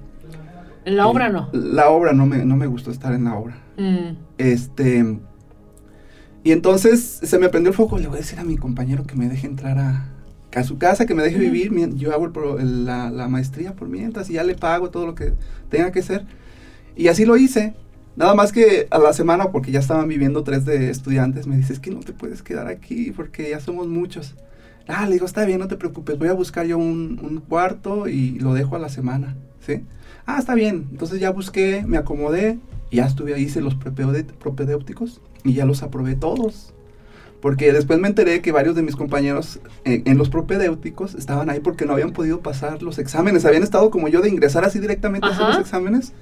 ¿En 0.86 0.96
la 0.96 1.08
obra 1.08 1.28
no? 1.28 1.50
La 1.52 1.90
obra 1.90 2.12
no 2.12 2.24
me, 2.26 2.44
no 2.44 2.56
me 2.56 2.66
gustó 2.66 2.90
estar 2.90 3.12
en 3.12 3.24
la 3.24 3.36
obra. 3.36 3.58
Mm. 3.76 4.16
Este. 4.38 5.18
Y 6.44 6.52
entonces 6.52 7.20
se 7.22 7.38
me 7.38 7.48
prendió 7.48 7.70
el 7.70 7.76
foco. 7.76 7.98
Le 7.98 8.06
voy 8.06 8.16
a 8.16 8.20
decir 8.20 8.38
a 8.38 8.44
mi 8.44 8.56
compañero 8.56 9.04
que 9.04 9.16
me 9.16 9.28
deje 9.28 9.46
entrar 9.46 9.78
a, 9.78 10.08
a 10.54 10.62
su 10.62 10.78
casa, 10.78 11.04
que 11.04 11.14
me 11.14 11.24
deje 11.24 11.38
vivir. 11.38 11.72
Yo 11.96 12.14
hago 12.14 12.30
la, 12.62 13.10
la 13.10 13.28
maestría 13.28 13.74
por 13.74 13.88
mientras 13.88 14.30
y 14.30 14.34
ya 14.34 14.44
le 14.44 14.54
pago 14.54 14.90
todo 14.90 15.06
lo 15.06 15.14
que 15.14 15.34
tenga 15.68 15.90
que 15.90 15.98
hacer. 15.98 16.24
Y 16.94 17.08
así 17.08 17.24
lo 17.24 17.36
hice. 17.36 17.74
Nada 18.16 18.34
más 18.34 18.52
que 18.52 18.86
a 18.90 18.98
la 18.98 19.12
semana, 19.12 19.50
porque 19.50 19.70
ya 19.70 19.80
estaban 19.80 20.08
viviendo 20.08 20.42
tres 20.42 20.64
de 20.64 20.88
estudiantes, 20.88 21.46
me 21.46 21.56
dice, 21.56 21.74
es 21.74 21.80
que 21.80 21.90
no 21.90 22.00
te 22.00 22.14
puedes 22.14 22.42
quedar 22.42 22.66
aquí 22.66 23.10
porque 23.10 23.50
ya 23.50 23.60
somos 23.60 23.88
muchos. 23.88 24.34
Ah, 24.88 25.04
le 25.06 25.14
digo, 25.14 25.26
está 25.26 25.44
bien, 25.44 25.58
no 25.58 25.68
te 25.68 25.76
preocupes, 25.76 26.18
voy 26.18 26.28
a 26.28 26.32
buscar 26.32 26.64
yo 26.64 26.78
un, 26.78 27.42
cuarto 27.46 28.08
y 28.08 28.38
lo 28.38 28.54
dejo 28.54 28.76
a 28.76 28.78
la 28.78 28.88
semana, 28.88 29.36
¿sí? 29.60 29.82
Ah, 30.26 30.38
está 30.38 30.54
bien. 30.54 30.88
Entonces 30.90 31.20
ya 31.20 31.30
busqué, 31.30 31.84
me 31.86 31.96
acomodé, 31.96 32.58
ya 32.90 33.06
estuve 33.06 33.34
ahí, 33.34 33.44
hice 33.44 33.60
los 33.60 33.74
propedéuticos 33.74 35.20
y 35.44 35.54
ya 35.54 35.64
los 35.64 35.82
aprobé 35.82 36.16
todos. 36.16 36.72
Porque 37.40 37.72
después 37.72 38.00
me 38.00 38.08
enteré 38.08 38.40
que 38.40 38.50
varios 38.50 38.74
de 38.74 38.82
mis 38.82 38.96
compañeros 38.96 39.60
en, 39.84 40.02
en 40.06 40.18
los 40.18 40.30
propedéuticos 40.30 41.14
estaban 41.14 41.48
ahí 41.48 41.60
porque 41.60 41.84
no 41.84 41.92
habían 41.92 42.12
podido 42.12 42.40
pasar 42.40 42.82
los 42.82 42.98
exámenes. 42.98 43.44
Habían 43.44 43.62
estado 43.62 43.90
como 43.90 44.08
yo 44.08 44.20
de 44.20 44.28
ingresar 44.28 44.64
así 44.64 44.80
directamente 44.80 45.26
a 45.26 45.30
hacer 45.30 45.46
los 45.46 45.58
exámenes 45.58 46.12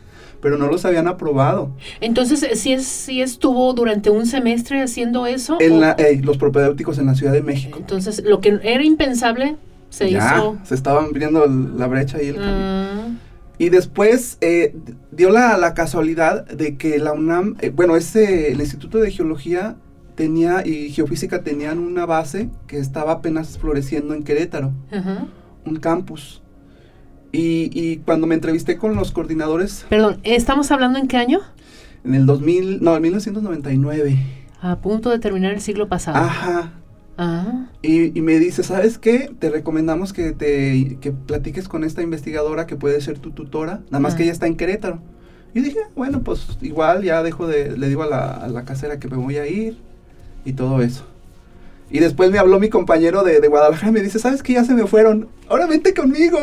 pero 0.45 0.59
no 0.59 0.67
los 0.67 0.85
habían 0.85 1.09
aprobado. 1.09 1.71
Entonces, 2.03 2.47
¿sí, 2.61 2.75
es, 2.75 2.85
sí 2.85 3.23
estuvo 3.23 3.73
durante 3.73 4.11
un 4.11 4.27
semestre 4.27 4.83
haciendo 4.83 5.25
eso? 5.25 5.57
En 5.59 5.81
la, 5.81 5.93
eh, 5.93 6.21
los 6.23 6.37
propedéuticos 6.37 6.99
en 6.99 7.07
la 7.07 7.15
Ciudad 7.15 7.33
de 7.33 7.41
México. 7.41 7.79
Entonces, 7.81 8.23
lo 8.23 8.43
que 8.43 8.61
era 8.63 8.85
impensable 8.85 9.57
se 9.89 10.11
ya, 10.11 10.35
hizo. 10.37 10.59
se 10.65 10.75
estaban 10.75 11.07
abriendo 11.07 11.47
la 11.47 11.87
brecha 11.87 12.23
y 12.23 12.27
el 12.27 12.37
camino. 12.37 13.17
Y 13.59 13.69
después 13.69 14.37
eh, 14.41 14.75
dio 15.13 15.31
la, 15.31 15.57
la 15.59 15.75
casualidad 15.75 16.45
de 16.47 16.77
que 16.77 16.99
la 16.99 17.13
UNAM, 17.13 17.57
eh, 17.61 17.71
bueno, 17.71 17.97
ese, 17.97 18.51
el 18.53 18.61
Instituto 18.61 18.99
de 18.99 19.11
Geología 19.13 19.77
tenía 20.17 20.67
y 20.67 20.91
Geofísica 20.91 21.43
tenían 21.43 21.79
una 21.79 22.05
base 22.07 22.49
que 22.67 22.79
estaba 22.79 23.13
apenas 23.13 23.59
floreciendo 23.59 24.15
en 24.15 24.23
Querétaro, 24.25 24.73
ajá. 24.93 25.27
un 25.65 25.77
campus. 25.77 26.43
Y, 27.33 27.71
y 27.73 27.97
cuando 27.99 28.27
me 28.29 28.35
entrevisté 28.37 28.77
con 28.77 28.95
los 28.95 29.11
coordinadores 29.11 29.85
Perdón, 29.89 30.21
¿estamos 30.23 30.71
hablando 30.71 31.01
en 31.01 31.09
qué 31.09 31.17
año? 31.17 31.41
en 32.05 32.15
el 32.15 32.27
2000, 32.27 32.81
no, 32.83 32.95
en 32.97 33.03
1999, 33.03 34.19
A 34.61 34.81
punto 34.81 35.11
de 35.11 35.19
terminar 35.19 35.53
el 35.53 35.61
siglo 35.61 35.89
pasado. 35.89 36.17
ajá, 36.19 36.73
Ah, 37.17 37.67
y, 37.81 38.17
y 38.19 38.23
me 38.23 38.39
dice, 38.41 38.63
¿sabes 38.65 38.99
qué? 38.99 39.31
Te 39.39 39.49
recomendamos 39.51 40.13
que 40.13 40.33
te 40.33 40.99
que 41.01 41.13
platiques 41.13 41.69
con 41.69 41.85
esta 41.85 42.03
investigadora 42.03 42.67
que 42.67 42.75
puede 42.77 43.01
ser 43.01 43.19
tu 43.21 43.31
tutora, 43.31 43.81
nada 43.91 44.01
más 44.01 44.15
Ah. 44.15 44.17
que 44.17 44.23
ella 44.25 44.33
está 44.33 44.47
en 44.49 44.57
Querétaro. 44.57 44.99
Y 45.55 45.61
dije, 45.61 45.79
bueno, 45.95 46.23
pues 46.23 46.59
igual 46.63 47.05
ya 47.05 47.23
dejo 47.23 47.47
de, 47.47 47.77
le 47.79 47.89
digo 47.89 48.03
a 48.03 48.07
la, 48.09 48.33
a 48.33 48.49
la 48.49 48.65
casera 48.65 48.99
que 48.99 49.07
me 49.09 49.17
voy 49.17 49.37
a 49.37 49.47
ir 49.47 49.79
y 50.45 50.55
todo 50.55 50.83
eso. 50.83 51.05
Y 51.91 52.01
después 52.01 52.33
me 52.33 52.39
habló 52.39 52.59
mi 52.59 52.69
compañero 52.71 53.23
de, 53.23 53.39
de 53.41 53.47
Guadalajara 53.47 53.91
y 53.91 53.93
me 53.93 54.01
dice, 54.03 54.19
¿sabes 54.19 54.43
qué? 54.43 54.55
Ya 54.55 54.65
se 54.65 54.75
me 54.75 54.87
fueron, 54.89 55.29
ahora 55.49 55.67
vente 55.69 55.95
conmigo. 55.95 56.39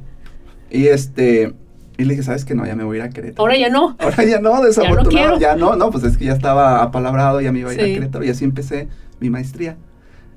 y 0.70 0.86
este, 0.86 1.52
y 1.98 2.04
le 2.04 2.10
dije, 2.14 2.22
¿sabes 2.22 2.46
qué? 2.46 2.54
No, 2.54 2.64
ya 2.66 2.74
me 2.76 2.84
voy 2.84 2.96
a 2.96 3.00
ir 3.04 3.04
a 3.04 3.10
Querétaro. 3.10 3.42
ahora 3.42 3.58
ya 3.58 3.68
no. 3.68 3.96
Ahora 3.98 4.24
ya 4.24 4.40
no, 4.40 4.62
desafortunado. 4.64 5.38
Ya 5.38 5.54
no, 5.56 5.76
no, 5.76 5.90
pues 5.90 6.04
es 6.04 6.16
que 6.16 6.24
ya 6.26 6.32
estaba 6.32 6.82
apalabrado, 6.82 7.42
ya 7.42 7.52
me 7.52 7.58
iba 7.58 7.70
a 7.70 7.74
ir 7.74 7.80
Sí. 7.80 7.90
a 7.90 7.94
Querétaro 7.94 8.24
y 8.24 8.30
así 8.30 8.44
empecé 8.46 8.88
mi 9.20 9.28
maestría. 9.28 9.76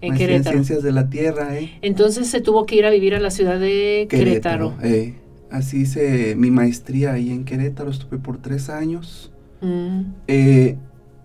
En 0.02 0.10
Maestría 0.10 0.28
Querétaro. 0.28 0.58
En 0.58 0.66
ciencias 0.66 0.84
de 0.84 0.92
la 0.92 1.10
tierra, 1.10 1.58
¿eh? 1.58 1.72
Entonces 1.82 2.28
se 2.28 2.42
tuvo 2.42 2.66
que 2.66 2.76
ir 2.76 2.86
a 2.86 2.90
vivir 2.90 3.14
a 3.16 3.20
la 3.20 3.30
ciudad 3.32 3.60
de 3.60 4.08
Querétaro. 4.10 4.76
eh. 4.84 5.16
Así 5.52 5.82
hice 5.82 6.36
mi 6.38 6.50
maestría 6.50 7.12
ahí 7.14 7.30
en 7.30 7.44
Querétaro, 7.44 7.90
estuve 7.92 8.18
por 8.18 8.38
tres 8.38 8.70
años. 8.70 9.32
Mm, 9.62 10.02
Eh, 10.28 10.78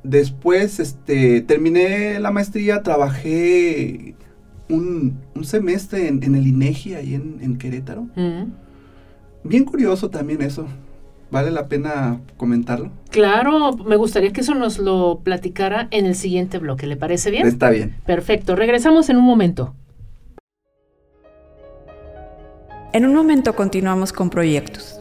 después, 0.02 0.80
este, 0.80 1.40
terminé 1.42 2.18
la 2.18 2.33
maestría, 2.33 2.83
trabajé 2.83 4.14
un, 4.68 5.18
un 5.35 5.45
semestre 5.45 6.09
en, 6.09 6.23
en 6.25 6.35
el 6.35 6.47
INEGI 6.47 6.95
ahí 6.95 7.14
en, 7.14 7.38
en 7.40 7.56
Querétaro. 7.56 8.09
mm. 8.16 8.45
Bien 9.45 9.64
curioso 9.64 10.11
también 10.11 10.42
eso. 10.42 10.66
Vale 11.30 11.50
la 11.50 11.66
pena 11.66 12.21
comentarlo. 12.37 12.90
Claro, 13.11 13.73
me 13.73 13.97
gustaría 13.97 14.33
que 14.33 14.42
eso 14.42 14.54
nos 14.54 14.78
lo 14.78 15.21
platicara 15.25 15.88
en 15.90 16.06
el 16.06 16.14
siguiente 16.14 16.59
bloque. 16.59 16.87
¿Le 16.87 16.97
parece 16.97 17.30
bien? 17.30 17.47
Está 17.47 17.71
bien. 17.71 17.97
Perfecto, 18.06 18.54
regresamos 18.54 19.09
en 19.09 19.16
un 19.16 19.25
momento. 19.25 19.75
En 22.92 23.04
un 23.04 23.14
momento 23.14 23.54
continuamos 23.54 24.12
con 24.12 24.30
proyectos. 24.30 24.96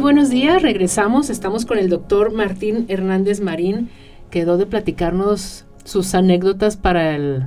Muy 0.00 0.14
buenos 0.14 0.30
días, 0.30 0.62
regresamos. 0.62 1.28
Estamos 1.28 1.66
con 1.66 1.76
el 1.76 1.90
doctor 1.90 2.32
Martín 2.32 2.86
Hernández 2.88 3.42
Marín. 3.42 3.90
Quedó 4.30 4.56
de 4.56 4.64
platicarnos 4.64 5.66
sus 5.84 6.14
anécdotas 6.14 6.78
para 6.78 7.14
el 7.14 7.44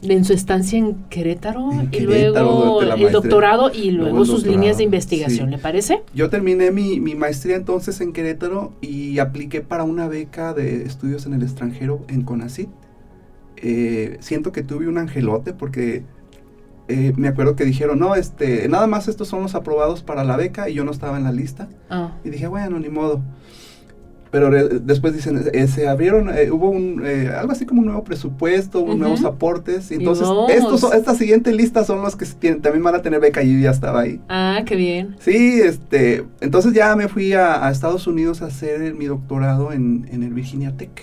en 0.00 0.24
su 0.24 0.32
estancia 0.32 0.78
en 0.78 0.94
Querétaro 1.10 1.70
En 1.70 1.90
y 1.92 2.00
luego 2.00 2.80
el 2.80 2.88
maestría. 2.88 3.10
doctorado 3.10 3.70
y 3.74 3.90
Luego 3.90 4.24
sus 4.24 4.36
doctorado, 4.36 4.52
líneas 4.56 4.78
de 4.78 4.84
investigación, 4.84 5.48
sí. 5.48 5.50
¿le 5.50 5.58
parece? 5.58 6.02
Yo 6.14 6.30
terminé 6.30 6.70
mi, 6.70 6.98
mi 6.98 7.14
maestría 7.14 7.56
entonces 7.56 8.00
en 8.00 8.14
Querétaro 8.14 8.72
y 8.80 9.18
apliqué 9.18 9.60
para 9.60 9.84
una 9.84 10.08
beca 10.08 10.54
de 10.54 10.84
estudios 10.84 11.26
en 11.26 11.34
el 11.34 11.42
extranjero 11.42 12.06
en 12.08 12.22
CONACYT. 12.22 12.70
Eh, 13.58 14.16
siento 14.20 14.50
que 14.50 14.62
tuve 14.62 14.88
un 14.88 14.96
angelote 14.96 15.52
porque 15.52 16.04
eh, 16.92 17.12
me 17.16 17.28
acuerdo 17.28 17.56
que 17.56 17.64
dijeron, 17.64 17.98
no, 17.98 18.14
este, 18.14 18.68
nada 18.68 18.86
más 18.86 19.08
estos 19.08 19.28
son 19.28 19.42
los 19.42 19.54
aprobados 19.54 20.02
para 20.02 20.24
la 20.24 20.36
beca 20.36 20.68
y 20.68 20.74
yo 20.74 20.84
no 20.84 20.90
estaba 20.90 21.16
en 21.16 21.24
la 21.24 21.32
lista. 21.32 21.68
Ah, 21.90 22.12
Y 22.24 22.30
dije, 22.30 22.46
bueno, 22.46 22.78
ni 22.78 22.88
modo. 22.88 23.20
Pero 24.30 24.48
re- 24.50 24.80
después 24.80 25.12
dicen, 25.12 25.42
eh, 25.52 25.66
se 25.66 25.86
abrieron, 25.88 26.30
eh, 26.34 26.50
hubo 26.50 26.70
un, 26.70 27.02
eh, 27.04 27.28
algo 27.38 27.52
así 27.52 27.66
como 27.66 27.80
un 27.80 27.86
nuevo 27.88 28.02
presupuesto, 28.02 28.80
hubo 28.80 28.92
Ujú. 28.92 28.98
nuevos 28.98 29.24
aportes. 29.24 29.90
Y 29.90 29.96
entonces, 29.96 30.26
estos, 30.48 30.80
son- 30.80 30.94
esta 30.94 31.14
siguiente 31.14 31.52
lista 31.52 31.84
son 31.84 32.00
los 32.00 32.16
que 32.16 32.24
tienen- 32.24 32.62
también 32.62 32.82
van 32.82 32.94
a 32.94 33.02
tener 33.02 33.20
beca 33.20 33.42
y 33.42 33.52
yo 33.52 33.58
ya 33.60 33.70
estaba 33.72 34.00
ahí. 34.00 34.20
ah, 34.30 34.62
qué 34.64 34.74
bien. 34.74 35.16
Sí, 35.20 35.60
este, 35.62 36.24
entonces 36.40 36.72
ya 36.72 36.96
me 36.96 37.08
fui 37.08 37.34
a, 37.34 37.66
a 37.66 37.70
Estados 37.70 38.06
Unidos 38.06 38.40
a 38.40 38.46
hacer 38.46 38.80
el- 38.80 38.94
mi 38.94 39.04
doctorado 39.04 39.70
en, 39.72 40.08
en 40.10 40.22
el 40.22 40.32
Virginia 40.32 40.74
Tech. 40.78 41.02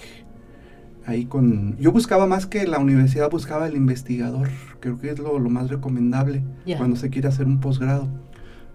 ahí 1.06 1.26
con... 1.26 1.76
Yo 1.80 1.92
buscaba 1.92 2.26
más 2.28 2.46
que 2.46 2.68
la 2.68 2.78
universidad, 2.80 3.30
buscaba 3.32 3.68
el 3.68 3.76
investigador. 3.76 4.48
Creo 4.80 4.98
que 5.00 5.10
es 5.12 5.20
lo, 5.20 5.40
lo 5.40 5.50
más 5.50 5.70
recomendable 5.70 6.44
Ya. 6.66 6.78
cuando 6.78 6.96
se 6.96 7.10
quiere 7.10 7.28
hacer 7.28 7.46
un 7.46 7.60
posgrado. 7.60 8.08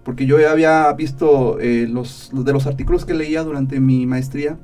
Porque 0.03 0.25
yo 0.27 0.39
ya 0.39 0.51
había 0.51 0.91
visto 0.93 1.59
eh, 1.59 1.87
los, 1.89 2.29
de 2.33 2.53
los 2.53 2.67
artículos 2.67 3.05
que 3.05 3.13
leía 3.15 3.43
durante 3.43 3.79
mi 3.79 4.05
maestría, 4.05 4.57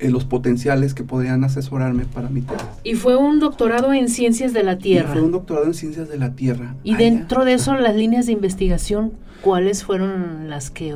eh, 0.00 0.10
los 0.10 0.24
potenciales 0.24 0.94
que 0.94 1.04
podrían 1.04 1.44
asesorarme 1.44 2.04
para 2.06 2.28
mi 2.28 2.40
tesis. 2.42 2.66
Y 2.82 2.94
fue 2.94 3.16
un 3.16 3.38
doctorado 3.38 3.92
en 3.92 4.08
ciencias 4.08 4.52
de 4.52 4.64
la 4.64 4.72
Y 4.72 4.78
Tierra. 4.78 5.12
fue 5.12 5.22
un 5.22 5.30
doctorado 5.32 5.66
en 5.66 5.74
ciencias 5.74 6.08
de 6.08 6.18
la 6.18 6.34
Tierra. 6.34 6.74
Y 6.82 6.94
Allá. 6.94 7.04
dentro 7.04 7.44
de 7.44 7.52
eso, 7.54 7.74
las 7.76 7.94
líneas 7.94 8.26
de 8.26 8.32
investigación, 8.32 9.12
¿cuáles 9.42 9.84
fueron 9.84 10.48
las 10.50 10.70
que... 10.70 10.94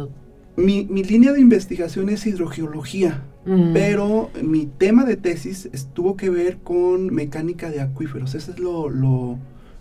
Mi, 0.57 0.85
mi 0.91 1.03
línea 1.05 1.33
de 1.33 1.41
investigación 1.41 2.09
es 2.11 2.27
hidrogeología. 2.27 3.23
Mm, 3.45 3.73
Pero 3.73 4.31
mi 4.43 4.67
tema 4.67 5.05
de 5.05 5.17
tesis 5.17 5.69
es- 5.73 5.87
tuvo 5.87 6.17
que 6.17 6.31
ver 6.31 6.59
con 6.59 7.13
mecánica 7.15 7.71
de 7.71 7.81
acuíferos. 7.81 8.35
Ese 8.35 8.53
es 8.53 8.59
lo, 8.59 8.89
lo- 8.91 9.39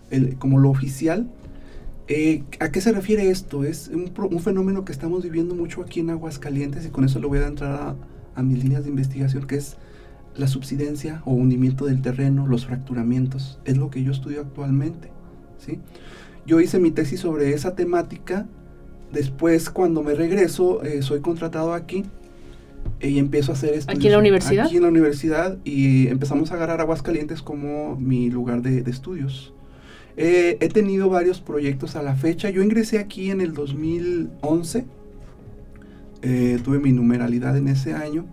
el- 0.09 0.35
como 0.37 0.59
lo 0.59 0.69
oficial. 0.69 1.27
Eh, 2.07 2.43
¿A 2.59 2.71
qué 2.71 2.81
se 2.81 2.91
refiere 2.91 3.29
esto? 3.29 3.63
Es 3.63 3.89
un, 3.93 4.11
un 4.31 4.39
fenómeno 4.39 4.83
que 4.83 4.91
estamos 4.91 5.23
viviendo 5.23 5.55
mucho 5.55 5.81
aquí 5.81 5.99
en 6.01 6.09
Aguascalientes 6.09 6.85
y 6.85 6.89
con 6.89 7.05
eso 7.05 7.19
le 7.19 7.27
voy 7.27 7.39
a 7.39 7.47
entrar 7.47 7.71
a, 7.73 7.95
a 8.35 8.43
mis 8.43 8.61
líneas 8.63 8.83
de 8.83 8.89
investigación, 8.89 9.45
que 9.47 9.55
es 9.55 9.77
la 10.35 10.47
subsidencia 10.47 11.21
o 11.25 11.33
hundimiento 11.33 11.85
del 11.85 12.01
terreno, 12.01 12.47
los 12.47 12.65
fracturamientos. 12.65 13.59
Es 13.65 13.77
lo 13.77 13.89
que 13.89 14.03
yo 14.03 14.11
estudio 14.11 14.41
actualmente. 14.41 15.09
¿sí? 15.57 15.79
Yo 16.45 16.59
hice 16.59 16.79
mi 16.79 16.91
tesis 16.91 17.19
sobre 17.21 17.53
esa 17.53 17.75
temática. 17.75 18.47
Después, 19.13 19.69
cuando 19.69 20.03
me 20.03 20.15
regreso, 20.15 20.83
eh, 20.83 21.01
soy 21.01 21.19
contratado 21.21 21.73
aquí 21.73 22.03
y 23.01 23.19
empiezo 23.19 23.51
a 23.51 23.55
hacer 23.55 23.73
estudios. 23.73 23.97
¿Aquí 23.99 24.07
en 24.07 24.13
la 24.13 24.19
universidad? 24.19 24.65
Aquí 24.65 24.77
en 24.77 24.83
la 24.83 24.89
universidad 24.89 25.59
y 25.63 26.07
empezamos 26.07 26.51
a 26.51 26.55
agarrar 26.55 26.81
Aguascalientes 26.81 27.41
como 27.41 27.95
mi 27.97 28.29
lugar 28.29 28.61
de, 28.61 28.83
de 28.83 28.91
estudios. 28.91 29.53
Eh, 30.17 30.57
he 30.61 30.69
tenido 30.69 31.09
varios 31.09 31.41
proyectos 31.41 31.95
a 31.95 32.03
la 32.03 32.15
fecha. 32.15 32.49
Yo 32.49 32.61
ingresé 32.63 32.99
aquí 32.99 33.31
en 33.31 33.41
el 33.41 33.53
2011. 33.53 34.85
eh, 36.21 36.59
tuve 36.63 36.79
mi 36.79 36.91
numeralidad 36.91 37.57
en 37.57 37.67
ese 37.67 37.93
año. 37.93 38.25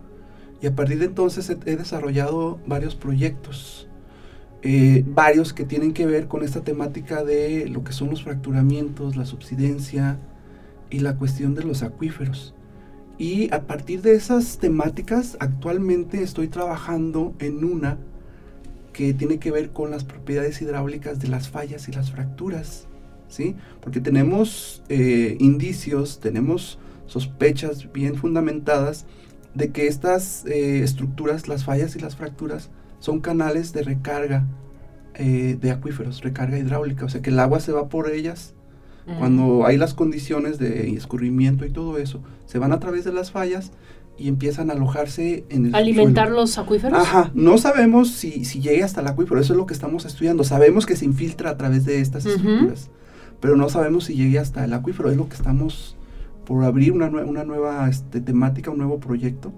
Y 0.61 0.67
a 0.67 0.75
partir 0.75 0.99
de 0.99 1.07
entonces 1.07 1.49
he, 1.51 1.59
he 1.67 1.77
desarrollado 1.77 2.61
varios 2.67 2.95
proyectos. 2.97 3.89
eh, 4.63 5.05
varios 5.07 5.53
que 5.55 5.65
tienen 5.65 5.93
que 5.95 6.07
ver 6.07 6.29
con 6.29 6.43
esta 6.45 6.65
temática 6.65 7.25
de 7.25 7.69
lo 7.69 7.85
que 7.85 7.93
son 7.93 8.11
los 8.11 8.25
fracturamientos, 8.25 9.17
la 9.17 9.25
subsidencia 9.27 10.21
y 10.91 11.01
la 11.01 11.17
cuestión 11.19 11.55
de 11.55 11.65
los 11.65 11.83
acuíferos. 11.85 12.55
Y 13.19 13.53
a 13.53 13.63
partir 13.63 14.01
de 14.01 14.15
esas 14.15 14.59
temáticas, 14.59 15.37
actualmente 15.41 16.23
estoy 16.23 16.47
trabajando 16.47 17.35
en 17.41 17.65
una 17.65 17.99
que 18.93 19.13
tiene 19.13 19.39
que 19.39 19.51
ver 19.51 19.71
con 19.71 19.91
las 19.91 20.05
propiedades 20.05 20.63
hidráulicas 20.63 21.19
de 21.19 21.29
las 21.29 21.49
fallas 21.49 21.89
y 21.89 21.93
las 21.93 22.13
fracturas, 22.13 22.87
¿sí? 23.29 23.57
Porque 23.81 24.01
tenemos 24.01 24.85
eh, 24.89 25.37
indicios, 25.41 26.21
tenemos 26.21 26.79
sospechas 27.07 27.93
bien 27.93 28.15
fundamentadas 28.15 29.07
de 29.55 29.73
que 29.73 29.89
estas 29.89 30.45
eh, 30.47 30.83
estructuras, 30.85 31.49
las 31.49 31.65
fallas 31.65 31.97
y 31.97 32.01
las 32.01 32.15
fracturas, 32.15 32.71
son 33.01 33.21
canales 33.21 33.73
de 33.73 33.83
recarga 33.83 34.47
eh, 35.15 35.57
de 35.61 35.71
acuíferos, 35.73 36.23
recarga 36.23 36.59
hidráulica, 36.59 37.05
o 37.05 37.09
sea 37.09 37.23
que 37.23 37.31
el 37.31 37.39
agua 37.41 37.59
se 37.59 37.73
va 37.73 37.89
por 37.89 38.11
ellas 38.11 38.55
cuando 39.19 39.65
hay 39.67 39.77
las 39.79 39.95
condiciones 39.95 40.59
de 40.59 40.91
escurrimiento 40.95 41.65
y 41.65 41.71
todo 41.71 41.99
eso, 41.99 42.21
se 42.47 42.59
van 42.59 42.73
a 42.73 42.79
través 42.81 43.05
de 43.05 43.13
las 43.13 43.31
fallas 43.31 43.73
y 44.19 44.29
empiezan 44.29 44.69
a 44.71 44.73
alojarse 44.73 45.45
en 45.49 45.67
el 45.67 45.75
¿Alimentar 45.75 46.27
suelo. 46.27 46.41
los 46.41 46.59
acuíferos? 46.59 46.99
Ajá, 46.99 47.31
no 47.35 47.57
sabemos 47.57 48.11
si, 48.11 48.45
si 48.45 48.61
llegue 48.61 48.83
hasta 48.83 49.01
el 49.01 49.07
acuífero, 49.07 49.41
eso 49.41 49.53
es 49.53 49.57
lo 49.57 49.67
que 49.67 49.75
estamos 49.75 50.05
estudiando. 50.05 50.43
Sabemos 50.45 50.87
que 50.87 50.97
se 50.97 51.05
infiltra 51.05 51.51
a 51.51 51.57
través 51.57 51.85
de 51.85 52.01
estas 52.01 52.27
Ujú. 52.27 52.35
estructuras, 52.37 52.91
pero 53.41 53.57
no 53.57 53.69
sabemos 53.69 54.05
si 54.05 54.15
llegue 54.15 54.39
hasta 54.41 54.65
el 54.65 54.73
acuífero, 54.73 55.11
es 55.11 55.17
lo 55.17 55.29
que 55.29 55.37
estamos 55.37 55.97
por 56.45 56.65
abrir 56.65 56.93
una, 56.93 57.09
nue- 57.11 57.27
una 57.29 57.45
nueva 57.45 57.89
este, 57.89 58.21
temática, 58.21 58.71
un 58.71 58.79
nuevo 58.79 58.99
proyecto 58.99 59.53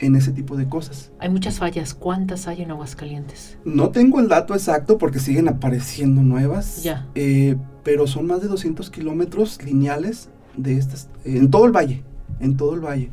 en 0.00 0.16
ese 0.16 0.32
tipo 0.32 0.56
de 0.56 0.66
cosas. 0.66 1.12
Hay 1.18 1.28
muchas 1.28 1.58
fallas. 1.58 1.92
¿Cuántas 1.92 2.48
hay 2.48 2.62
en 2.62 2.70
Aguascalientes? 2.70 3.58
No 3.66 3.90
tengo 3.90 4.18
el 4.18 4.28
dato 4.28 4.54
exacto 4.54 4.96
porque 4.96 5.18
siguen 5.18 5.46
apareciendo 5.46 6.22
nuevas, 6.22 6.82
Ya. 6.82 7.06
eh, 7.14 7.56
pero 7.82 8.06
son 8.06 8.26
más 8.26 8.42
de 8.42 8.48
200 8.48 8.90
kilómetros 8.90 9.62
lineales 9.64 10.28
de 10.56 10.76
estas, 10.78 11.08
en 11.24 11.50
todo 11.50 11.64
el 11.66 11.72
valle, 11.72 12.02
en 12.40 12.56
todo 12.56 12.74
el 12.74 12.80
valle, 12.80 13.08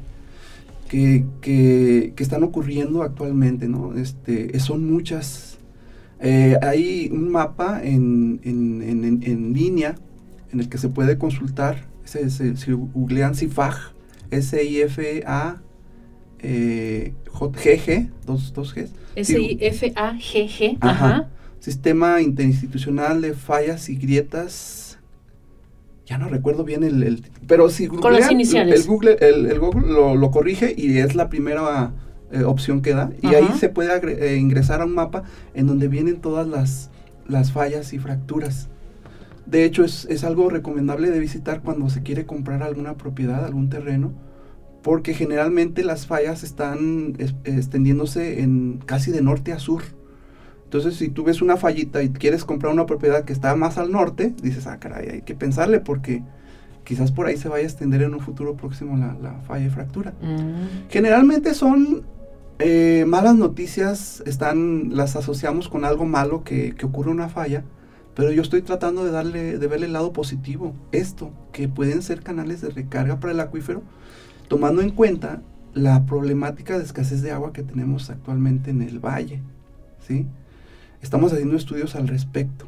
que, 0.89 1.25
que- 1.41 2.13
que 2.15 2.23
están 2.23 2.43
ocurriendo 2.43 3.03
actualmente, 3.03 3.67
¿no? 3.67 3.93
Este, 3.95 4.58
son 4.60 4.86
muchas. 4.91 5.58
Eh, 6.19 6.58
hay 6.62 7.10
un 7.12 7.30
mapa 7.32 7.82
en, 7.84 8.39
en- 8.43 8.82
en- 8.82 9.23
en- 9.23 9.53
línea 9.53 9.95
en 10.51 10.60
el 10.62 10.69
que 10.69 10.77
se 10.77 10.89
puede 10.89 11.17
consultar, 11.17 11.86
se, 12.06 12.30
se- 12.30 12.73
googlean 12.73 13.36
CIFAG, 13.36 13.75
S-I-F-A, 14.32 15.62
eh, 16.39 17.13
J- 17.32 17.60
G-G, 17.60 18.10
dos, 18.25 18.53
dos 18.53 18.73
Gs, 18.73 18.89
S-I-F-A-G-G. 19.15 20.77
Ajá. 20.82 21.06
Ajá. 21.08 21.30
Sistema 21.71 22.21
Interinstitucional 22.21 23.19
de 23.19 23.34
Fallas 23.34 23.89
y 23.89 23.97
Grietas. 23.97 24.99
Ya 26.06 26.17
no 26.17 26.30
recuerdo 26.30 26.63
bien 26.63 26.86
el, 26.86 27.03
el- 27.03 27.23
pero 27.45 27.69
si 27.69 27.88
Con 27.88 27.97
las 27.97 28.03
googlean, 28.21 28.32
iniciales. 28.32 28.80
El 28.80 28.88
Google, 28.88 29.17
el, 29.19 29.47
el 29.47 29.60
Google 29.60 29.86
lo, 29.91 30.15
lo 30.15 30.32
corrige 30.32 30.73
y 30.77 30.97
es 30.99 31.13
la 31.13 31.27
primera 31.27 31.91
eh, 32.32 32.43
opción 32.43 32.82
que 32.82 32.93
da. 32.93 33.12
Y 33.21 33.27
Ajá. 33.27 33.36
ahí 33.39 33.47
se 33.60 33.67
puede 33.67 33.91
agre- 33.91 34.17
eh, 34.17 34.38
ingresar 34.38 34.80
a 34.80 34.86
un 34.86 34.93
mapa 34.95 35.23
en 35.56 35.67
donde 35.67 35.89
vienen 35.89 36.21
todas 36.21 36.47
las, 36.47 36.89
las 37.27 37.51
fallas 37.51 37.91
y 37.91 37.99
fracturas. 37.99 38.69
De 39.45 39.65
hecho, 39.65 39.84
es, 39.84 40.06
es 40.10 40.23
algo 40.23 40.49
recomendable 40.49 41.10
de 41.10 41.19
visitar 41.19 41.62
cuando 41.63 41.89
se 41.89 42.01
quiere 42.01 42.25
comprar 42.25 42.63
alguna 42.63 42.95
propiedad, 42.95 43.43
algún 43.43 43.69
terreno, 43.69 44.13
porque 44.84 45.13
generalmente 45.13 45.84
las 45.84 46.08
fallas 46.08 46.43
están 46.43 47.15
es- 47.17 47.36
extendiéndose 47.43 48.39
en 48.41 48.80
casi 48.86 49.12
de 49.12 49.21
norte 49.21 49.51
a 49.51 49.60
sur. 49.60 49.84
Entonces, 50.67 50.95
si 50.95 51.08
tú 51.08 51.23
ves 51.23 51.41
una 51.41 51.56
fallita 51.56 52.03
y 52.03 52.10
quieres 52.10 52.43
comprar 52.43 52.73
una 52.73 52.86
propiedad 52.86 53.23
que 53.23 53.32
está 53.32 53.56
más 53.56 53.77
al 53.77 53.89
norte, 53.89 54.34
dices, 54.43 54.67
ah, 54.67 54.80
caray, 54.80 55.08
hay 55.08 55.21
que 55.21 55.34
pensarle 55.34 55.80
porque 55.80 56.23
quizás 56.84 57.13
por 57.13 57.27
ahí 57.27 57.38
se 57.38 57.47
vaya 57.47 57.63
a 57.63 57.67
extender 57.67 58.01
en 58.01 58.13
un 58.13 58.19
futuro 58.19 58.58
próximo 58.58 58.97
la, 58.97 59.15
la 59.21 59.39
falla 59.47 59.65
y 59.65 59.69
fractura. 59.69 60.12
Mm. 60.21 60.89
Generalmente 60.89 61.53
son 61.53 62.03
eh, 62.60 63.06
malas 63.08 63.36
noticias, 63.36 64.21
están, 64.25 64.93
las 64.93 65.15
asociamos 65.15 65.69
con 65.69 65.86
algo 65.86 66.03
malo 66.03 66.43
que, 66.43 66.75
que 66.75 66.86
ocurre 66.86 67.12
una 67.12 67.30
falla, 67.30 67.63
pero 68.13 68.30
yo 68.34 68.41
estoy 68.41 68.62
tratando 68.62 69.06
de 69.06 69.12
darle, 69.12 69.58
de 69.58 69.67
verle 69.67 69.86
el 69.86 69.93
lado 69.93 70.12
positivo. 70.12 70.75
Esto, 70.91 71.32
que 71.53 71.69
pueden 71.69 72.01
ser 72.01 72.23
canales 72.23 72.60
de 72.60 72.71
recarga 72.71 73.21
para 73.21 73.32
el 73.32 73.39
acuífero, 73.39 73.84
tomando 74.49 74.82
en 74.82 74.89
cuenta 74.89 75.41
la 75.73 76.06
problemática 76.06 76.77
de 76.77 76.84
escasez 76.84 77.21
de 77.21 77.32
agua 77.32 77.53
que 77.53 77.63
tenemos 77.63 78.10
actualmente 78.10 78.69
en 78.71 78.82
el 78.82 78.99
valle. 78.99 79.41
¿sí? 80.06 80.27
Estamos 81.01 81.31
haciendo 81.33 81.55
estudios 81.55 81.95
al 81.95 82.07
respecto. 82.07 82.67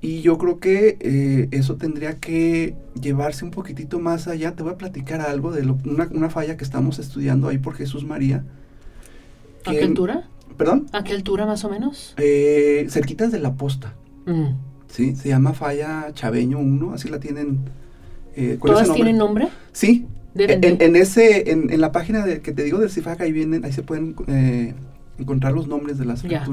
Y 0.00 0.20
yo 0.20 0.36
creo 0.36 0.58
que 0.60 0.98
eh, 1.00 1.48
eso 1.50 1.76
tendría 1.76 2.18
que 2.20 2.74
llevarse 3.00 3.44
un 3.44 3.50
poquitito 3.50 3.98
más 4.00 4.28
allá. 4.28 4.52
Te 4.54 4.62
voy 4.62 4.72
a 4.72 4.76
platicar 4.78 5.20
algo 5.22 5.50
de 5.50 5.64
lo- 5.64 5.78
una, 5.86 6.08
una 6.12 6.28
falla 6.30 6.56
que 6.58 6.64
estamos 6.64 6.98
estudiando 6.98 7.48
ahí 7.48 7.58
por 7.58 7.74
Jesús 7.74 8.04
María. 8.04 8.44
¿A 9.64 9.70
qué 9.72 9.82
altura? 9.84 10.28
Perdón, 10.58 10.86
¿A 10.92 11.02
qué 11.02 11.12
altura 11.14 11.46
más 11.46 11.64
o 11.64 11.70
menos? 11.70 12.14
eh, 12.18 12.86
cerquitas 12.90 13.32
de 13.32 13.40
la 13.40 13.54
posta. 13.54 13.94
Mm. 14.26 14.48
¿sí? 14.88 15.16
Se 15.16 15.28
llama 15.30 15.54
falla 15.54 16.08
Chaveño 16.12 16.58
1, 16.58 16.92
así 16.92 17.08
la 17.08 17.18
tienen. 17.18 17.60
eh, 18.36 18.58
¿Todas 18.60 18.82
nombre. 18.88 18.94
tienen 18.94 19.16
nombre? 19.18 19.48
Sí, 19.72 20.06
en, 20.36 20.82
en 20.82 20.96
ese, 20.96 21.50
en, 21.50 21.72
en 21.72 21.80
la 21.80 21.92
página 21.92 22.24
de, 22.26 22.40
que 22.42 22.52
te 22.52 22.62
digo 22.62 22.78
del 22.78 22.90
CIFAC, 22.90 23.22
ahí 23.22 23.32
vienen, 23.32 23.64
ahí 23.64 23.72
se 23.72 23.82
pueden 23.82 24.14
eh, 24.26 24.74
encontrar 25.18 25.52
los 25.54 25.66
nombres 25.66 25.96
de 25.98 26.04
las 26.04 26.22
Ya. 26.22 26.44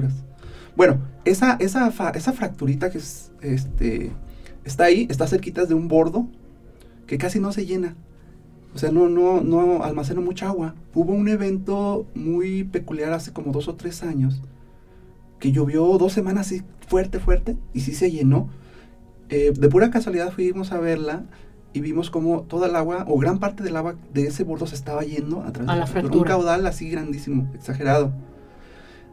Bueno, 0.75 0.99
esa, 1.25 1.57
esa, 1.59 1.89
esa 2.13 2.33
fracturita 2.33 2.89
que 2.89 2.97
es, 2.97 3.31
este, 3.41 4.11
está 4.63 4.85
ahí, 4.85 5.07
está 5.09 5.27
cerquita 5.27 5.65
de 5.65 5.73
un 5.73 5.87
bordo 5.87 6.27
que 7.07 7.17
casi 7.17 7.39
no 7.39 7.51
se 7.51 7.65
llena. 7.65 7.95
O 8.73 8.77
sea, 8.77 8.91
no, 8.91 9.09
no, 9.09 9.41
no 9.41 9.83
almacena 9.83 10.21
mucha 10.21 10.47
agua. 10.47 10.75
Hubo 10.93 11.11
un 11.13 11.27
evento 11.27 12.05
muy 12.15 12.63
peculiar 12.63 13.11
hace 13.11 13.33
como 13.33 13.51
dos 13.51 13.67
o 13.67 13.75
tres 13.75 14.01
años 14.01 14.41
que 15.39 15.51
llovió 15.51 15.97
dos 15.97 16.13
semanas 16.13 16.47
así 16.47 16.61
fuerte, 16.87 17.19
fuerte, 17.19 17.57
y 17.73 17.81
sí 17.81 17.93
se 17.93 18.11
llenó. 18.11 18.49
Eh, 19.29 19.51
de 19.57 19.69
pura 19.69 19.89
casualidad 19.89 20.31
fuimos 20.31 20.71
a 20.71 20.79
verla 20.79 21.23
y 21.73 21.81
vimos 21.81 22.11
como 22.11 22.43
toda 22.43 22.67
el 22.67 22.75
agua, 22.75 23.05
o 23.07 23.17
gran 23.17 23.39
parte 23.39 23.63
del 23.63 23.75
agua 23.75 23.95
de 24.13 24.27
ese 24.27 24.43
bordo 24.43 24.67
se 24.67 24.75
estaba 24.75 25.03
yendo 25.03 25.41
a 25.41 25.51
través 25.51 25.69
A 25.69 25.73
de 25.73 25.79
la 25.79 25.87
fractura. 25.87 26.17
Un 26.17 26.23
caudal 26.23 26.65
así 26.65 26.89
grandísimo, 26.89 27.49
exagerado. 27.55 28.13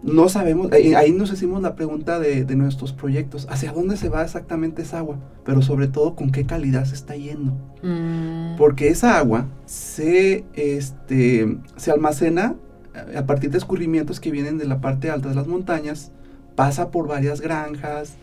No 0.02 0.28
sabemos, 0.28 0.70
eh, 0.72 0.94
ahí 0.94 1.12
nos 1.12 1.32
hicimos 1.32 1.60
la 1.60 1.74
pregunta 1.74 2.20
de, 2.20 2.44
de 2.44 2.56
nuestros 2.56 2.92
proyectos, 2.92 3.48
¿hacia 3.50 3.72
dónde 3.72 3.96
se 3.96 4.08
va 4.08 4.22
exactamente 4.22 4.82
esa 4.82 4.98
agua? 4.98 5.18
Pero 5.44 5.60
sobre 5.60 5.88
todo, 5.88 6.14
¿con 6.14 6.30
qué 6.30 6.46
calidad 6.46 6.84
se 6.84 6.94
está 6.94 7.16
yendo? 7.16 7.52
Mm. 7.82 8.56
Porque 8.56 8.88
esa 8.88 9.18
agua 9.18 9.46
se, 9.66 10.44
este, 10.54 11.58
se 11.76 11.90
almacena 11.90 12.54
a 13.16 13.26
partir 13.26 13.50
de 13.50 13.58
escurrimientos 13.58 14.20
que 14.20 14.30
vienen 14.30 14.58
de 14.58 14.66
la 14.66 14.80
parte 14.80 15.10
alta 15.10 15.28
de 15.28 15.34
las 15.34 15.46
montañas, 15.46 16.12
pasa 16.54 16.90
por 16.90 17.08
varias 17.08 17.40
granjas, 17.40 18.16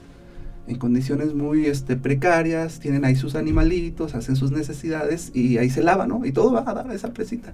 en 0.68 0.78
condiciones 0.78 1.34
muy 1.34 1.66
este, 1.68 1.96
precarias, 1.96 2.80
tienen 2.80 3.06
ahí 3.06 3.16
sus 3.16 3.36
animalitos, 3.36 4.16
hacen 4.16 4.36
sus 4.36 4.52
necesidades 4.52 5.32
y 5.34 5.58
ahí 5.58 5.70
se 5.70 5.84
lava, 5.84 6.08
¿no? 6.08 6.26
Y 6.26 6.32
todo 6.32 6.52
va 6.52 6.64
a 6.66 6.74
dar 6.74 6.90
a 6.90 6.94
esa 6.94 7.14
presita. 7.14 7.54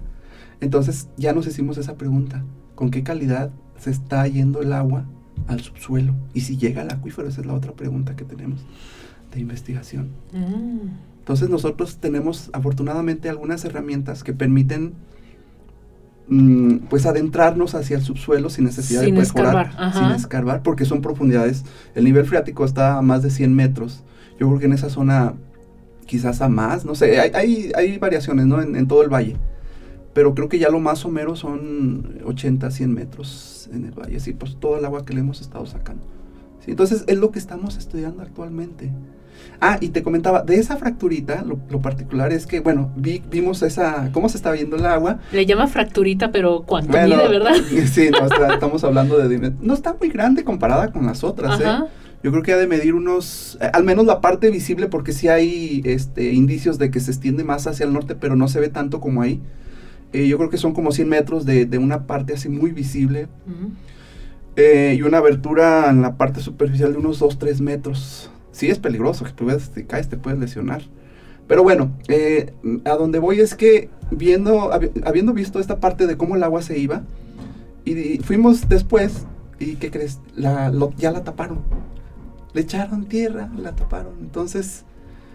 Entonces 0.60 1.08
ya 1.16 1.32
nos 1.32 1.46
hicimos 1.46 1.76
esa 1.76 1.96
pregunta, 1.96 2.44
¿con 2.74 2.90
qué 2.90 3.02
calidad 3.02 3.50
se 3.82 3.90
está 3.90 4.26
yendo 4.28 4.62
el 4.62 4.72
agua 4.72 5.04
al 5.48 5.60
subsuelo? 5.60 6.14
Y 6.34 6.42
si 6.42 6.56
llega 6.56 6.82
al 6.82 6.92
acuífero, 6.92 7.28
esa 7.28 7.40
es 7.40 7.46
la 7.46 7.54
otra 7.54 7.72
pregunta 7.72 8.14
que 8.14 8.24
tenemos 8.24 8.64
de 9.32 9.40
investigación. 9.40 10.10
Mm. 10.32 10.88
Entonces 11.18 11.48
nosotros 11.48 11.96
tenemos 11.98 12.50
afortunadamente 12.52 13.28
algunas 13.28 13.64
herramientas 13.64 14.22
que 14.22 14.32
permiten 14.32 14.92
mm, 16.28 16.76
pues 16.88 17.06
adentrarnos 17.06 17.74
hacia 17.74 17.96
el 17.96 18.02
subsuelo 18.02 18.50
sin 18.50 18.64
necesidad 18.64 19.02
Sin 19.02 19.14
de 19.14 19.20
perforar, 19.20 19.68
escarbar, 19.68 19.94
sin 19.94 20.10
escarbar, 20.12 20.62
porque 20.62 20.84
son 20.84 21.00
profundidades. 21.02 21.64
El 21.94 22.04
nivel 22.04 22.24
freático 22.24 22.64
está 22.64 22.98
a 22.98 23.02
más 23.02 23.22
de 23.22 23.30
100 23.30 23.54
metros. 23.54 24.04
Yo 24.38 24.48
creo 24.48 24.58
que 24.58 24.66
en 24.66 24.72
esa 24.74 24.90
zona 24.90 25.34
quizás 26.06 26.40
a 26.40 26.48
más, 26.48 26.84
no 26.84 26.94
sé, 26.94 27.18
hay, 27.18 27.30
hay, 27.34 27.72
hay 27.74 27.98
variaciones 27.98 28.46
¿no? 28.46 28.60
en, 28.60 28.76
en 28.76 28.86
todo 28.86 29.02
el 29.02 29.08
valle. 29.08 29.36
Pero 30.14 30.34
creo 30.34 30.48
que 30.48 30.58
ya 30.58 30.68
lo 30.68 30.78
más 30.80 30.98
somero 31.00 31.36
son 31.36 32.20
80, 32.24 32.70
100 32.70 32.92
metros 32.92 33.68
en 33.72 33.84
el 33.86 33.92
valle. 33.92 34.20
Sí, 34.20 34.32
pues 34.34 34.56
todo 34.60 34.78
el 34.78 34.84
agua 34.84 35.04
que 35.04 35.14
le 35.14 35.20
hemos 35.20 35.40
estado 35.40 35.64
sacando. 35.66 36.02
Sí, 36.64 36.70
entonces 36.70 37.04
es 37.06 37.18
lo 37.18 37.30
que 37.30 37.38
estamos 37.38 37.76
estudiando 37.76 38.22
actualmente. 38.22 38.92
Ah, 39.60 39.78
y 39.80 39.88
te 39.88 40.02
comentaba, 40.02 40.42
de 40.42 40.56
esa 40.56 40.76
fracturita, 40.76 41.42
lo, 41.42 41.58
lo 41.70 41.80
particular 41.80 42.32
es 42.32 42.46
que, 42.46 42.60
bueno, 42.60 42.92
vi- 42.96 43.22
vimos 43.30 43.62
esa, 43.62 44.10
cómo 44.12 44.28
se 44.28 44.36
está 44.36 44.52
viendo 44.52 44.76
el 44.76 44.84
agua. 44.86 45.18
Le 45.32 45.46
llama 45.46 45.66
fracturita, 45.66 46.30
pero 46.30 46.62
¿cuánto 46.66 46.92
Bueno, 46.92 47.16
mide, 47.16 47.28
verdad? 47.28 47.54
Sí, 47.92 48.10
no, 48.10 48.26
está- 48.26 48.54
estamos 48.54 48.84
hablando 48.84 49.16
de... 49.18 49.52
No 49.60 49.74
está 49.74 49.94
muy 49.98 50.10
grande 50.10 50.44
comparada 50.44 50.92
con 50.92 51.06
las 51.06 51.24
otras, 51.24 51.58
¿eh? 51.60 51.64
Yo 52.22 52.30
creo 52.30 52.42
que 52.44 52.52
ha 52.52 52.56
de 52.56 52.68
medir 52.68 52.94
unos, 52.94 53.58
eh, 53.60 53.70
al 53.72 53.82
menos 53.82 54.06
la 54.06 54.20
parte 54.20 54.50
visible, 54.50 54.86
porque 54.86 55.12
sí 55.12 55.26
hay 55.28 55.80
este, 55.84 56.32
indicios 56.34 56.78
de 56.78 56.90
que 56.92 57.00
se 57.00 57.10
extiende 57.10 57.42
más 57.42 57.66
hacia 57.66 57.84
el 57.86 57.92
norte, 57.92 58.14
pero 58.14 58.36
no 58.36 58.46
se 58.46 58.60
ve 58.60 58.68
tanto 58.68 59.00
como 59.00 59.22
ahí. 59.22 59.40
Eh, 60.12 60.28
yo 60.28 60.36
creo 60.38 60.50
que 60.50 60.58
son 60.58 60.72
como 60.74 60.92
100 60.92 61.08
metros 61.08 61.46
de, 61.46 61.64
de 61.66 61.78
una 61.78 62.06
parte 62.06 62.34
así 62.34 62.48
muy 62.48 62.70
visible 62.72 63.28
Ujú. 63.46 63.72
eh, 64.56 64.94
y 64.98 65.02
una 65.02 65.18
abertura 65.18 65.88
en 65.90 66.02
la 66.02 66.16
parte 66.16 66.40
superficial 66.40 66.92
de 66.92 66.98
unos 66.98 67.20
2-3 67.20 67.60
metros. 67.60 68.30
Sí 68.52 68.68
es 68.68 68.78
peligroso, 68.78 69.24
que 69.24 69.32
tú 69.32 69.46
ves, 69.46 69.70
si 69.74 69.84
caes 69.84 70.08
te 70.08 70.16
puedes 70.18 70.38
lesionar. 70.38 70.82
Pero 71.48 71.62
bueno, 71.62 71.90
eh, 72.08 72.52
a 72.84 72.90
donde 72.96 73.18
voy 73.18 73.40
es 73.40 73.54
que 73.54 73.88
viendo, 74.10 74.70
habi- 74.72 74.90
habiendo 75.06 75.32
visto 75.32 75.58
esta 75.58 75.80
parte 75.80 76.06
de 76.06 76.16
cómo 76.16 76.36
el 76.36 76.42
agua 76.42 76.60
se 76.62 76.78
iba, 76.78 77.02
y, 77.84 77.92
y 77.98 78.18
fuimos 78.18 78.68
después, 78.68 79.26
y 79.58 79.76
¿qué 79.76 79.90
crees? 79.90 80.20
La, 80.36 80.68
lo- 80.70 80.92
ya 80.96 81.10
la 81.10 81.24
taparon. 81.24 81.60
Le 82.52 82.60
echaron 82.60 83.06
tierra, 83.06 83.48
la 83.56 83.74
taparon. 83.74 84.12
Entonces, 84.20 84.84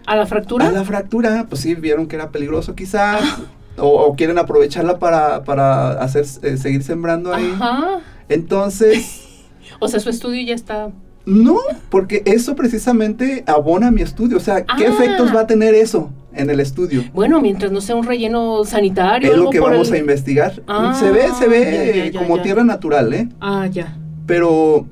¿A 0.06 0.14
la 0.16 0.26
fractura? 0.26 0.68
a 0.68 0.72
la 0.72 0.84
fractura, 0.84 1.46
pues 1.48 1.60
sí, 1.62 1.74
vieron 1.74 2.06
que 2.06 2.14
era 2.16 2.30
peligroso 2.30 2.74
quizás, 2.76 3.20
o, 3.78 3.86
o 3.88 4.14
quieren 4.16 4.38
aprovecharla 4.38 4.98
para, 4.98 5.44
para 5.44 5.92
hacer, 5.92 6.24
eh, 6.42 6.56
seguir 6.56 6.82
sembrando 6.82 7.32
ahí. 7.32 7.50
Ajá. 7.54 8.00
Entonces... 8.28 9.24
O 9.80 9.86
sea, 9.86 10.00
su 10.00 10.08
estudio 10.08 10.42
ya 10.44 10.54
está. 10.54 10.90
No, 11.24 11.58
porque 11.90 12.22
eso 12.24 12.56
precisamente 12.56 13.44
abona 13.46 13.90
mi 13.92 14.00
estudio. 14.02 14.38
O 14.38 14.40
sea, 14.40 14.64
¿qué 14.64 14.86
Ah. 14.86 14.88
efectos 14.88 15.32
va 15.32 15.42
a 15.42 15.46
tener 15.46 15.74
eso 15.74 16.10
en 16.32 16.50
el 16.50 16.58
estudio? 16.58 17.04
Bueno, 17.12 17.40
mientras 17.40 17.70
no 17.70 17.80
sea 17.80 17.94
un 17.94 18.04
relleno 18.04 18.64
sanitario. 18.64 19.30
Es 19.30 19.36
lo 19.38 19.50
que 19.50 19.60
vamos 19.60 19.88
el- 19.88 19.94
a 19.94 19.98
investigar. 19.98 20.62
Ah, 20.66 20.96
se 20.98 21.10
ve, 21.12 21.26
se 21.38 21.46
ve 21.48 21.92
ya, 21.94 22.04
ya, 22.06 22.10
ya, 22.12 22.18
como 22.18 22.40
tierra 22.42 22.64
natural, 22.64 23.12
¿eh? 23.12 23.28
Ah, 23.40 23.66
ya. 23.70 23.96
Pero 24.26 24.86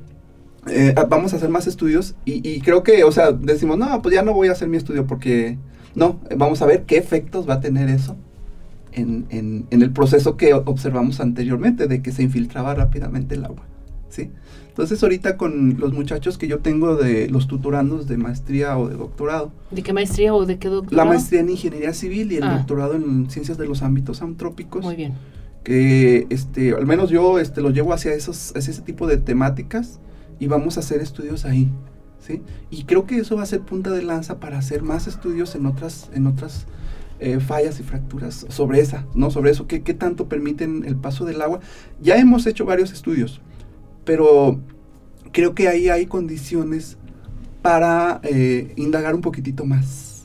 eh, 0.68 0.94
vamos 1.09 1.33
a 1.33 1.37
hacer 1.37 1.49
más 1.49 1.66
estudios 1.66 2.14
y, 2.25 2.46
y 2.49 2.61
creo 2.61 2.83
que, 2.85 3.03
o 3.03 3.11
sea, 3.11 3.33
decimos, 3.33 3.79
no, 3.79 4.01
pues 4.03 4.14
ya 4.14 4.22
no 4.22 4.35
voy 4.35 4.49
a 4.49 4.53
hacer 4.53 4.68
mi 4.68 4.77
estudio 4.77 5.07
porque, 5.07 5.59
no, 5.94 6.20
vamos 6.37 6.61
a 6.62 6.66
ver 6.66 6.85
qué 6.85 6.99
efectos 6.99 7.49
va 7.49 7.55
a 7.55 7.61
tener 7.61 7.88
eso 7.88 8.14
en, 8.96 9.26
en- 9.30 9.66
en 9.70 9.82
el 9.82 9.90
proceso 9.92 10.37
que 10.37 10.52
observamos 10.54 11.20
anteriormente 11.20 11.87
de 11.87 12.02
que 12.02 12.11
se 12.11 12.24
infiltraba 12.24 12.74
rápidamente 12.74 13.37
el 13.37 13.44
agua, 13.44 13.62
¿sí? 14.09 14.30
Entonces 14.68 15.02
ahorita 15.02 15.37
con 15.38 15.78
los 15.78 15.92
muchachos 15.94 16.37
que 16.37 16.48
yo 16.48 16.59
tengo 16.59 16.96
de 16.96 17.30
los 17.30 17.46
tutorandos 17.46 18.09
de 18.09 18.16
maestría 18.18 18.76
o 18.76 18.88
de 18.88 18.96
doctorado, 18.96 19.50
¿De 19.70 19.82
qué 19.82 19.92
maestría 19.94 20.35
o 20.35 20.44
de 20.44 20.59
qué 20.59 20.68
la 20.68 20.74
doctorado? 20.74 21.09
maestría 21.09 21.40
en 21.40 21.48
ingeniería 21.50 21.94
civil 21.94 22.32
y 22.32 22.37
el 22.37 22.42
Ah. 22.42 22.56
doctorado 22.59 22.94
en 22.94 23.30
ciencias 23.30 23.56
de 23.56 23.66
los 23.66 23.82
ámbitos 23.82 24.20
antrópicos, 24.20 24.85
Muy 24.85 24.96
bien. 24.96 25.14
que 25.64 26.26
este, 26.30 26.72
al 26.74 26.87
menos 26.87 27.11
yo 27.11 27.38
este, 27.38 27.61
los 27.62 27.72
llevo 27.72 27.92
hacia, 27.92 28.12
esos, 28.12 28.52
hacia 28.56 28.70
ese 28.70 28.82
tipo 28.82 29.06
de 29.06 29.16
temáticas 29.16 29.98
y 30.38 30.46
vamos 30.46 30.76
a 30.76 30.80
hacer 30.80 31.00
estudios 31.00 31.44
ahí. 31.44 31.70
¿sí? 32.20 32.42
Y 32.70 32.85
creo 32.85 33.06
que 33.06 33.18
eso 33.18 33.37
va 33.37 33.44
a 33.44 33.46
ser 33.46 33.61
punta 33.61 33.90
de 33.90 34.02
lanza 34.02 34.40
para 34.40 34.59
hacer 34.59 34.82
más 34.82 35.06
estudios 35.06 35.54
en 35.54 35.64
otras, 35.66 36.11
en 36.12 36.26
otras 36.26 36.66
eh, 37.20 37.40
fallas 37.40 37.81
y 37.81 37.83
fracturas 37.83 38.46
sobre 38.48 38.81
esa, 38.81 39.07
¿no? 39.14 39.31
Sobre 39.31 39.50
eso, 39.50 39.66
¿qué, 39.66 39.83
qué 39.83 39.94
tanto 39.94 40.29
permiten 40.29 40.85
el 40.85 40.96
paso 40.96 41.24
del 41.24 41.40
agua. 41.42 41.61
Ya 42.00 42.16
hemos 42.16 42.46
hecho 42.46 42.64
varios 42.64 42.92
estudios, 42.92 43.40
pero 44.05 44.61
creo 45.33 45.55
que 45.55 45.68
ahí 45.68 45.88
hay 45.88 46.07
condiciones 46.07 46.98
para 47.62 48.20
eh, 48.22 48.72
indagar 48.76 49.14
un 49.14 49.20
poquitito 49.20 49.64
más. 49.64 50.24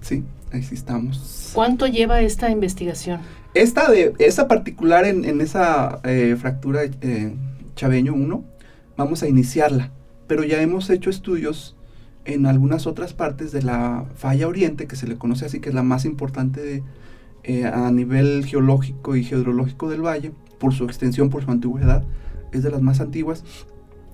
Sí, 0.00 0.22
ahí 0.52 0.62
sí 0.62 0.74
estamos. 0.74 1.50
¿Cuánto 1.54 1.86
lleva 1.86 2.20
esta 2.20 2.50
investigación? 2.50 3.20
Esta 3.54 3.90
de 3.90 4.14
esa 4.18 4.46
particular 4.46 5.04
en, 5.04 5.24
en 5.24 5.40
esa 5.40 6.00
eh, 6.04 6.36
fractura 6.38 6.82
eh, 6.84 7.34
Chaveño 7.74 8.14
1, 8.14 8.44
vamos 8.96 9.22
a 9.22 9.28
iniciarla, 9.28 9.90
pero 10.26 10.44
ya 10.44 10.60
hemos 10.60 10.88
hecho 10.90 11.10
estudios 11.10 11.76
en 12.24 12.46
algunas 12.46 12.86
otras 12.86 13.14
partes 13.14 13.52
de 13.52 13.62
la 13.62 14.04
falla 14.14 14.48
oriente, 14.48 14.86
que 14.86 14.96
se 14.96 15.06
le 15.06 15.16
conoce 15.16 15.46
así, 15.46 15.60
que 15.60 15.70
es 15.70 15.74
la 15.74 15.82
más 15.82 16.04
importante 16.04 16.60
de, 16.60 16.82
eh, 17.44 17.64
a 17.66 17.90
nivel 17.90 18.44
geológico 18.44 19.16
y 19.16 19.24
geodrológico 19.24 19.88
del 19.88 20.02
valle, 20.02 20.32
por 20.58 20.74
su 20.74 20.84
extensión, 20.84 21.30
por 21.30 21.44
su 21.44 21.50
antigüedad, 21.50 22.04
es 22.52 22.62
de 22.62 22.70
las 22.70 22.82
más 22.82 23.00
antiguas 23.00 23.44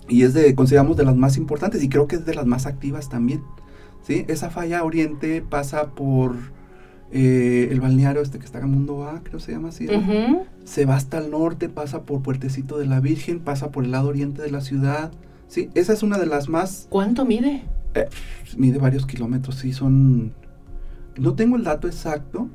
y 0.08 0.22
es 0.22 0.34
de, 0.34 0.54
consideramos 0.54 0.96
de 0.96 1.04
las 1.04 1.16
más 1.16 1.36
importantes 1.36 1.82
y 1.82 1.88
creo 1.88 2.06
que 2.06 2.16
es 2.16 2.26
de 2.26 2.34
las 2.34 2.46
más 2.46 2.66
activas 2.66 3.08
también. 3.08 3.42
¿sí? 4.02 4.24
Esa 4.28 4.50
falla 4.50 4.84
oriente 4.84 5.42
pasa 5.42 5.90
por 5.90 6.36
eh, 7.10 7.68
el 7.70 7.80
balneario 7.80 8.20
este 8.22 8.38
que 8.38 8.44
está 8.44 8.58
en 8.58 8.70
Mundo 8.70 9.08
A, 9.08 9.22
creo 9.22 9.40
se 9.40 9.52
llama 9.52 9.68
así. 9.68 9.86
Se 10.64 10.84
va 10.84 10.96
hasta 10.96 11.18
el 11.18 11.30
norte, 11.30 11.68
pasa 11.68 12.02
por 12.02 12.22
Puertecito 12.22 12.78
de 12.78 12.86
la 12.86 13.00
Virgen, 13.00 13.40
pasa 13.40 13.70
por 13.70 13.84
el 13.84 13.92
lado 13.92 14.08
oriente 14.08 14.42
de 14.42 14.50
la 14.50 14.60
ciudad. 14.60 15.12
Sí, 15.48 15.70
esa 15.74 15.92
es 15.92 16.02
una 16.02 16.18
de 16.18 16.26
las 16.26 16.48
más, 16.48 16.86
¿Cuánto 16.90 17.24
mide? 17.24 17.62
Mide 18.56 18.78
varios 18.78 19.06
kilómetros, 19.06 19.56
sí, 19.56 19.72
son, 19.72 20.32
no 21.18 21.34
tengo 21.34 21.56
el 21.56 21.64
dato 21.64 21.86
exacto, 21.88 22.48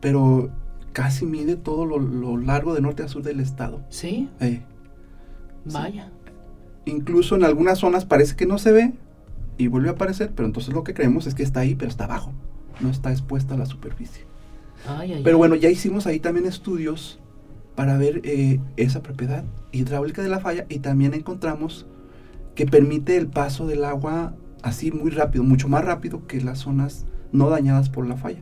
pero 0.00 0.50
casi 0.92 1.26
mide 1.26 1.56
todo 1.56 1.86
lo, 1.86 1.98
lo 1.98 2.36
largo 2.36 2.74
de 2.74 2.80
norte 2.82 3.02
a 3.02 3.08
sur 3.08 3.22
del 3.22 3.40
estado. 3.40 3.80
Sí, 3.88 4.28
Eh, 4.40 4.62
vaya. 5.64 6.10
incluso 6.84 7.36
en 7.36 7.44
algunas 7.44 7.78
zonas 7.78 8.04
parece 8.04 8.36
que 8.36 8.46
no 8.46 8.58
se 8.58 8.72
ve 8.72 8.92
y 9.58 9.68
vuelve 9.68 9.88
a 9.88 9.92
aparecer, 9.92 10.32
pero 10.34 10.46
entonces 10.46 10.74
lo 10.74 10.84
que 10.84 10.94
creemos 10.94 11.26
es 11.26 11.34
que 11.34 11.42
está 11.42 11.60
ahí, 11.60 11.74
pero 11.74 11.90
está 11.90 12.04
abajo, 12.04 12.32
no 12.80 12.90
está 12.90 13.10
expuesta 13.12 13.54
a 13.54 13.58
la 13.58 13.66
superficie. 13.66 14.24
Ay, 14.84 15.12
ay, 15.12 15.20
Pero 15.22 15.38
bueno, 15.38 15.54
ya 15.54 15.70
hicimos 15.70 16.06
ahí 16.06 16.18
también 16.18 16.46
estudios 16.46 17.20
para 17.76 17.96
ver 17.96 18.20
eh, 18.24 18.60
esa 18.76 19.02
propiedad 19.02 19.44
hidráulica 19.70 20.22
de 20.22 20.28
la 20.28 20.40
falla 20.40 20.66
y 20.68 20.80
también 20.80 21.14
encontramos 21.14 21.86
que 22.54 22.66
permite 22.66 23.16
el 23.16 23.28
paso 23.28 23.66
del 23.66 23.84
agua 23.84 24.34
así 24.62 24.90
muy 24.92 25.10
rápido, 25.10 25.44
mucho 25.44 25.68
más 25.68 25.84
rápido 25.84 26.26
que 26.26 26.40
las 26.40 26.58
zonas 26.60 27.04
no 27.32 27.48
dañadas 27.50 27.88
por 27.88 28.06
la 28.06 28.16
falla. 28.16 28.40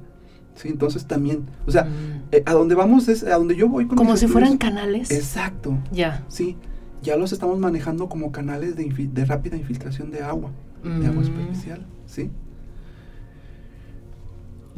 Sí, 0.54 0.68
entonces 0.68 1.06
también, 1.06 1.46
o 1.66 1.70
sea, 1.70 1.84
Mm. 1.84 2.22
eh, 2.32 2.42
a 2.44 2.52
donde 2.52 2.74
vamos 2.74 3.08
es 3.08 3.22
a 3.24 3.36
donde 3.36 3.56
yo 3.56 3.68
voy 3.68 3.86
con 3.86 3.96
Como 3.96 4.16
si 4.16 4.26
fueran 4.26 4.58
canales. 4.58 5.10
Exacto, 5.10 5.78
Ya. 5.92 6.24
sí, 6.28 6.56
ya 7.02 7.16
los 7.16 7.32
estamos 7.32 7.58
manejando 7.58 8.08
como 8.08 8.30
canales 8.32 8.76
de, 8.76 9.24
rápida 9.24 9.56
infiltración 9.56 10.10
de 10.10 10.20
agua, 10.22 10.50
de 10.84 11.06
agua 11.06 11.22
Mm, 11.22 11.26
superficial, 11.26 11.86
sí. 12.06 12.30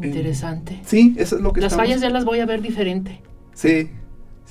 Interesante. 0.02 0.80
Sí, 0.84 1.14
eso 1.18 1.36
es 1.36 1.42
lo 1.42 1.52
que 1.52 1.60
Las 1.60 1.72
estamos- 1.72 1.86
fallas 1.88 2.00
ya 2.00 2.10
las 2.10 2.24
voy 2.24 2.40
a 2.40 2.46
ver 2.46 2.62
diferente. 2.62 3.20
Sí, 3.54 3.90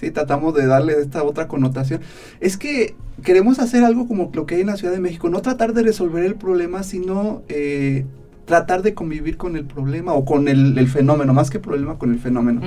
sí, 0.01 0.11
tratamos 0.11 0.53
de 0.55 0.65
darle 0.65 0.93
esta 0.99 1.23
otra 1.23 1.47
connotación. 1.47 2.01
Es 2.39 2.57
que 2.57 2.95
queremos 3.23 3.59
hacer 3.59 3.83
algo 3.83 4.07
como 4.07 4.31
lo 4.33 4.45
que 4.45 4.55
hay 4.55 4.61
en 4.61 4.67
la 4.67 4.77
Ciudad 4.77 4.93
de 4.93 4.99
México, 4.99 5.29
no 5.29 5.41
tratar 5.41 5.73
de 5.73 5.83
resolver 5.83 6.25
el 6.25 6.35
problema, 6.35 6.83
sino 6.83 7.43
eh, 7.47 8.05
tratar 8.45 8.81
de 8.81 8.95
convivir 8.95 9.37
con 9.37 9.55
el 9.55 9.65
problema 9.65 10.13
o 10.13 10.25
con 10.25 10.47
el, 10.47 10.77
el 10.77 10.87
fenómeno, 10.87 11.33
más 11.33 11.49
que 11.51 11.59
problema, 11.59 11.97
con 11.99 12.11
el 12.11 12.19
fenómeno. 12.19 12.61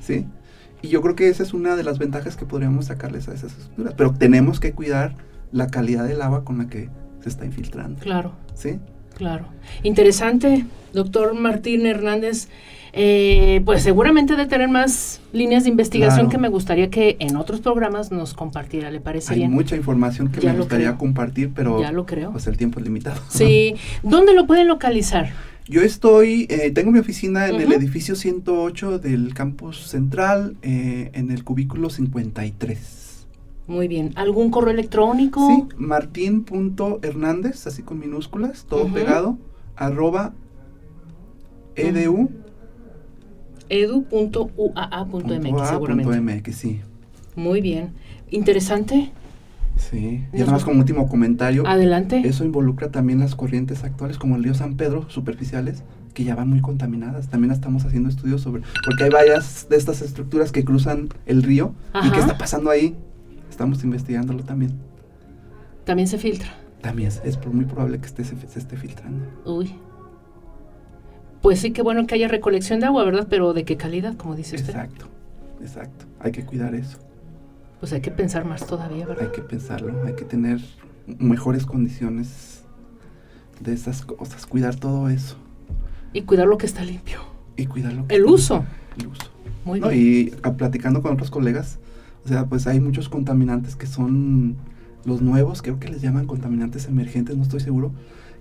¿sí? 0.00 0.26
Y 0.82 0.88
yo 0.88 1.00
creo 1.00 1.14
que 1.14 1.28
esa 1.28 1.44
es 1.44 1.54
una 1.54 1.76
de 1.76 1.84
las 1.84 1.98
ventajas 1.98 2.36
que 2.36 2.44
podríamos 2.44 2.86
sacarles 2.86 3.28
a 3.28 3.34
esas 3.34 3.52
estructuras, 3.52 3.94
pero 3.96 4.12
tenemos 4.12 4.58
que 4.58 4.72
cuidar 4.72 5.14
la 5.52 5.68
calidad 5.68 6.06
del 6.06 6.20
agua 6.20 6.44
con 6.44 6.58
la 6.58 6.66
que 6.66 6.90
se 7.20 7.28
está 7.28 7.46
infiltrando, 7.46 8.00
Claro, 8.00 8.32
¿sí? 8.54 8.80
Claro. 9.22 9.46
Interesante, 9.84 10.64
doctor 10.92 11.34
Martín 11.34 11.86
Hernández. 11.86 12.48
Eh, 12.92 13.62
pues 13.64 13.82
seguramente 13.84 14.34
de 14.36 14.44
tener 14.46 14.68
más 14.68 15.20
líneas 15.32 15.62
de 15.62 15.70
investigación 15.70 16.26
Claro. 16.26 16.28
que 16.30 16.38
me 16.38 16.48
gustaría 16.48 16.90
que 16.90 17.16
en 17.20 17.36
otros 17.36 17.60
programas 17.60 18.10
nos 18.10 18.34
compartiera, 18.34 18.90
¿le 18.90 19.00
parece 19.00 19.32
Hay 19.32 19.48
mucha 19.48 19.76
información 19.76 20.28
que 20.30 20.40
Ya 20.40 20.52
me 20.52 20.58
gustaría 20.58 20.88
creo. 20.88 20.98
compartir, 20.98 21.52
pero 21.54 21.80
Ya 21.80 21.92
lo 21.92 22.04
creo. 22.04 22.32
pues 22.32 22.46
el 22.48 22.56
tiempo 22.58 22.80
es 22.80 22.84
limitado. 22.84 23.18
Sí. 23.30 23.76
¿Dónde 24.02 24.34
lo 24.34 24.46
pueden 24.46 24.66
localizar? 24.68 25.30
Yo 25.68 25.80
estoy, 25.82 26.46
eh, 26.50 26.70
tengo 26.72 26.90
mi 26.90 26.98
oficina 26.98 27.46
en 27.48 27.60
el 27.60 27.72
edificio 27.72 28.16
108 28.16 28.98
del 28.98 29.32
campus 29.32 29.86
central, 29.86 30.56
eh, 30.62 31.10
en 31.14 31.30
el 31.30 31.44
cubículo 31.44 31.88
53. 31.88 32.78
Muy 33.66 33.88
bien. 33.88 34.12
¿Algún 34.16 34.50
correo 34.50 34.72
electrónico? 34.72 35.46
Sí, 35.46 35.64
martín.hernández, 35.76 37.66
así 37.66 37.82
con 37.82 37.98
minúsculas, 37.98 38.64
todo 38.68 38.86
pegado, 38.92 39.38
arroba 39.76 40.32
edu. 41.76 42.30
edu.uaa.mx 43.68 45.10
punto 45.10 45.62
a 45.62 45.66
seguramente. 45.66 46.20
MX, 46.20 46.56
sí. 46.56 46.80
Muy 47.36 47.60
bien. 47.60 47.92
Interesante. 48.30 49.10
Sí. 49.76 50.24
Y 50.32 50.42
además 50.42 50.64
como 50.64 50.80
último 50.80 51.08
comentario, 51.08 51.66
Adelante. 51.66 52.22
eso 52.24 52.44
involucra 52.44 52.90
también 52.90 53.20
las 53.20 53.34
corrientes 53.34 53.84
actuales 53.84 54.18
como 54.18 54.36
el 54.36 54.44
río 54.44 54.54
San 54.54 54.76
Pedro, 54.76 55.08
superficiales, 55.08 55.82
que 56.14 56.24
ya 56.24 56.34
van 56.34 56.48
muy 56.48 56.60
contaminadas. 56.60 57.28
También 57.28 57.52
estamos 57.52 57.84
haciendo 57.84 58.08
estudios 58.08 58.42
sobre, 58.42 58.62
porque 58.84 59.04
hay 59.04 59.10
varias 59.10 59.66
de 59.70 59.76
estas 59.76 60.02
estructuras 60.02 60.52
que 60.52 60.64
cruzan 60.64 61.08
el 61.26 61.42
río 61.42 61.74
y 62.04 62.10
qué 62.10 62.20
está 62.20 62.36
pasando 62.36 62.70
ahí. 62.70 62.96
Estamos 63.52 63.84
investigándolo 63.84 64.42
también. 64.42 64.72
También 65.84 66.08
se 66.08 66.16
filtra. 66.16 66.48
También 66.80 67.08
es, 67.08 67.20
es 67.22 67.38
muy 67.46 67.66
probable 67.66 67.98
que 68.00 68.06
esté, 68.06 68.24
se, 68.24 68.34
se 68.48 68.58
esté 68.58 68.78
filtrando. 68.78 69.26
Uy. 69.44 69.74
Pues 71.42 71.60
sí, 71.60 71.70
qué 71.72 71.82
bueno 71.82 72.06
que 72.06 72.14
haya 72.14 72.28
recolección 72.28 72.80
de 72.80 72.86
agua, 72.86 73.04
¿verdad? 73.04 73.26
Pero 73.28 73.52
¿de 73.52 73.64
qué 73.64 73.76
calidad, 73.76 74.16
como 74.16 74.36
dice 74.36 74.56
usted? 74.56 74.70
Exacto, 74.70 75.04
exacto. 75.60 76.06
Hay 76.20 76.32
que 76.32 76.46
cuidar 76.46 76.74
eso. 76.74 76.96
Pues 77.78 77.92
hay 77.92 78.00
que 78.00 78.10
pensar 78.10 78.46
más 78.46 78.66
todavía, 78.66 79.06
¿verdad? 79.06 79.26
Hay 79.26 79.32
que 79.32 79.42
pensarlo, 79.42 80.02
hay 80.06 80.14
que 80.14 80.24
tener 80.24 80.60
mejores 81.18 81.66
condiciones 81.66 82.62
de 83.60 83.74
esas 83.74 84.02
cosas, 84.02 84.46
cuidar 84.46 84.76
todo 84.76 85.08
eso 85.10 85.36
Y 86.14 86.22
cuidar 86.22 86.46
lo 86.48 86.56
que 86.56 86.64
está 86.66 86.82
limpio. 86.84 87.18
y 87.56 87.66
cuidar 87.66 87.92
lo 87.92 88.06
que 88.06 88.14
El 88.14 88.22
está- 88.22 88.32
uso. 88.32 88.64
El 88.98 89.08
uso. 89.08 89.26
Muy 89.66 89.78
No, 89.80 89.88
bien. 89.90 90.30
y 90.32 90.32
a- 90.42 90.52
platicando 90.54 91.02
con 91.02 91.12
otros 91.12 91.30
colegas, 91.30 91.78
o 92.24 92.28
sea, 92.28 92.46
pues 92.46 92.66
hay 92.66 92.80
muchos 92.80 93.08
contaminantes 93.08 93.76
que 93.76 93.86
son 93.86 94.56
los 95.04 95.20
nuevos, 95.22 95.62
creo 95.62 95.78
que 95.80 95.88
les 95.88 96.00
llaman 96.02 96.26
contaminantes 96.26 96.86
emergentes, 96.86 97.36
no 97.36 97.42
estoy 97.42 97.60
seguro, 97.60 97.90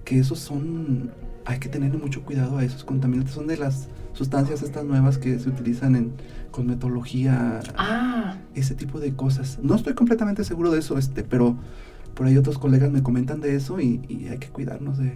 que 0.05 0.19
esos 0.19 0.39
son, 0.39 1.11
hay 1.45 1.59
que 1.59 1.69
tener 1.69 1.91
mucho 1.97 2.21
cuidado 2.23 2.57
a 2.57 2.63
esos 2.63 2.83
contaminantes, 2.83 3.33
son 3.33 3.47
de 3.47 3.57
las 3.57 3.87
sustancias 4.13 4.61
estas 4.61 4.85
nuevas 4.85 5.17
que 5.17 5.39
se 5.39 5.49
utilizan 5.49 5.95
en 5.95 6.11
cosmetología, 6.51 7.61
Ah, 7.77 8.37
ese 8.55 8.75
tipo 8.75 8.99
de 8.99 9.13
cosas. 9.15 9.59
No 9.63 9.75
estoy 9.75 9.93
completamente 9.93 10.43
seguro 10.43 10.71
de 10.71 10.79
eso, 10.79 10.97
este, 10.97 11.23
pero 11.23 11.55
por 12.13 12.27
ahí 12.27 12.37
otros 12.37 12.57
colegas 12.59 12.91
me 12.91 13.01
comentan 13.01 13.39
de 13.41 13.55
eso 13.55 13.79
y, 13.79 14.01
y 14.07 14.27
hay 14.27 14.37
que 14.37 14.49
cuidarnos 14.49 14.97
de, 14.97 15.05
de- 15.05 15.15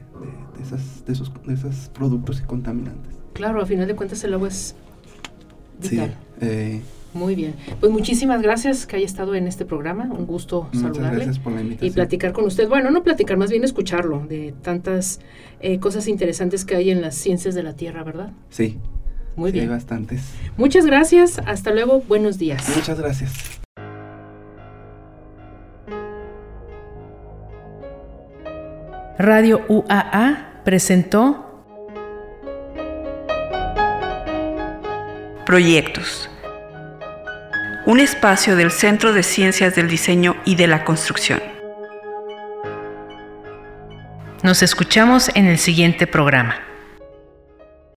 de 0.57 0.63
esas, 0.63 1.05
de, 1.05 1.13
esos, 1.13 1.31
de 1.45 1.53
esos 1.53 1.89
productos 1.89 2.39
y 2.39 2.43
contaminantes. 2.43 3.13
claro, 3.33 3.61
a 3.61 3.65
final 3.65 3.87
de 3.87 3.95
cuentas 3.95 4.23
el 4.23 4.33
agua 4.33 4.47
es 4.47 4.75
Sí, 5.81 5.89
vital. 5.91 6.15
eh, 6.39 6.81
Muy 7.15 7.33
bien. 7.33 7.55
Pues 7.79 7.91
muchísimas 7.91 8.41
gracias 8.41 8.85
que 8.85 8.97
haya 8.97 9.05
estado 9.05 9.33
en 9.35 9.47
este 9.47 9.63
programa. 9.65 10.03
Un 10.11 10.25
gusto 10.27 10.63
muchas 10.73 10.81
saludarle. 10.81 11.15
gracias 11.23 11.39
por 11.39 11.53
la 11.53 11.61
invitación. 11.61 11.89
y 11.91 11.93
platicar 11.93 12.33
con 12.33 12.43
usted. 12.45 12.67
Bueno, 12.69 12.91
no 12.91 13.03
platicar, 13.03 13.37
más 13.37 13.49
bien 13.49 13.63
escucharlo 13.63 14.25
de 14.27 14.53
tantas 14.61 15.21
eh, 15.61 15.79
cosas 15.79 16.07
interesantes 16.09 16.65
que 16.65 16.75
hay 16.75 16.89
en 16.91 17.01
las 17.01 17.15
ciencias 17.15 17.55
de 17.55 17.63
la 17.63 17.73
Tierra, 17.73 18.03
¿verdad? 18.03 18.33
Sí, 18.49 18.77
Muy 19.37 19.51
sí, 19.51 19.59
hay 19.59 19.65
bien. 19.65 19.75
bastantes. 19.75 20.23
Muchas 20.57 20.85
gracias. 20.85 21.39
Hasta 21.45 21.71
luego. 21.71 22.01
Buenos 22.07 22.37
días. 22.37 22.69
Muchas 22.75 22.99
gracias. 22.99 23.33
Radio 29.17 29.61
UAA 29.69 30.61
presentó 30.63 31.41
Proyectos. 35.45 36.29
Un 37.85 37.99
espacio 37.99 38.55
del 38.55 38.71
Centro 38.71 39.13
de 39.13 39.21
Ciencias 39.21 39.75
del 39.75 39.87
Diseño 39.87 40.35
y 40.43 40.55
de 40.55 40.65
la 40.65 40.83
Construcción. 40.83 41.39
Nos 44.41 44.63
escuchamos 44.63 45.29
en 45.35 45.45
el 45.45 45.59
siguiente 45.59 46.07
programa. 46.07 46.55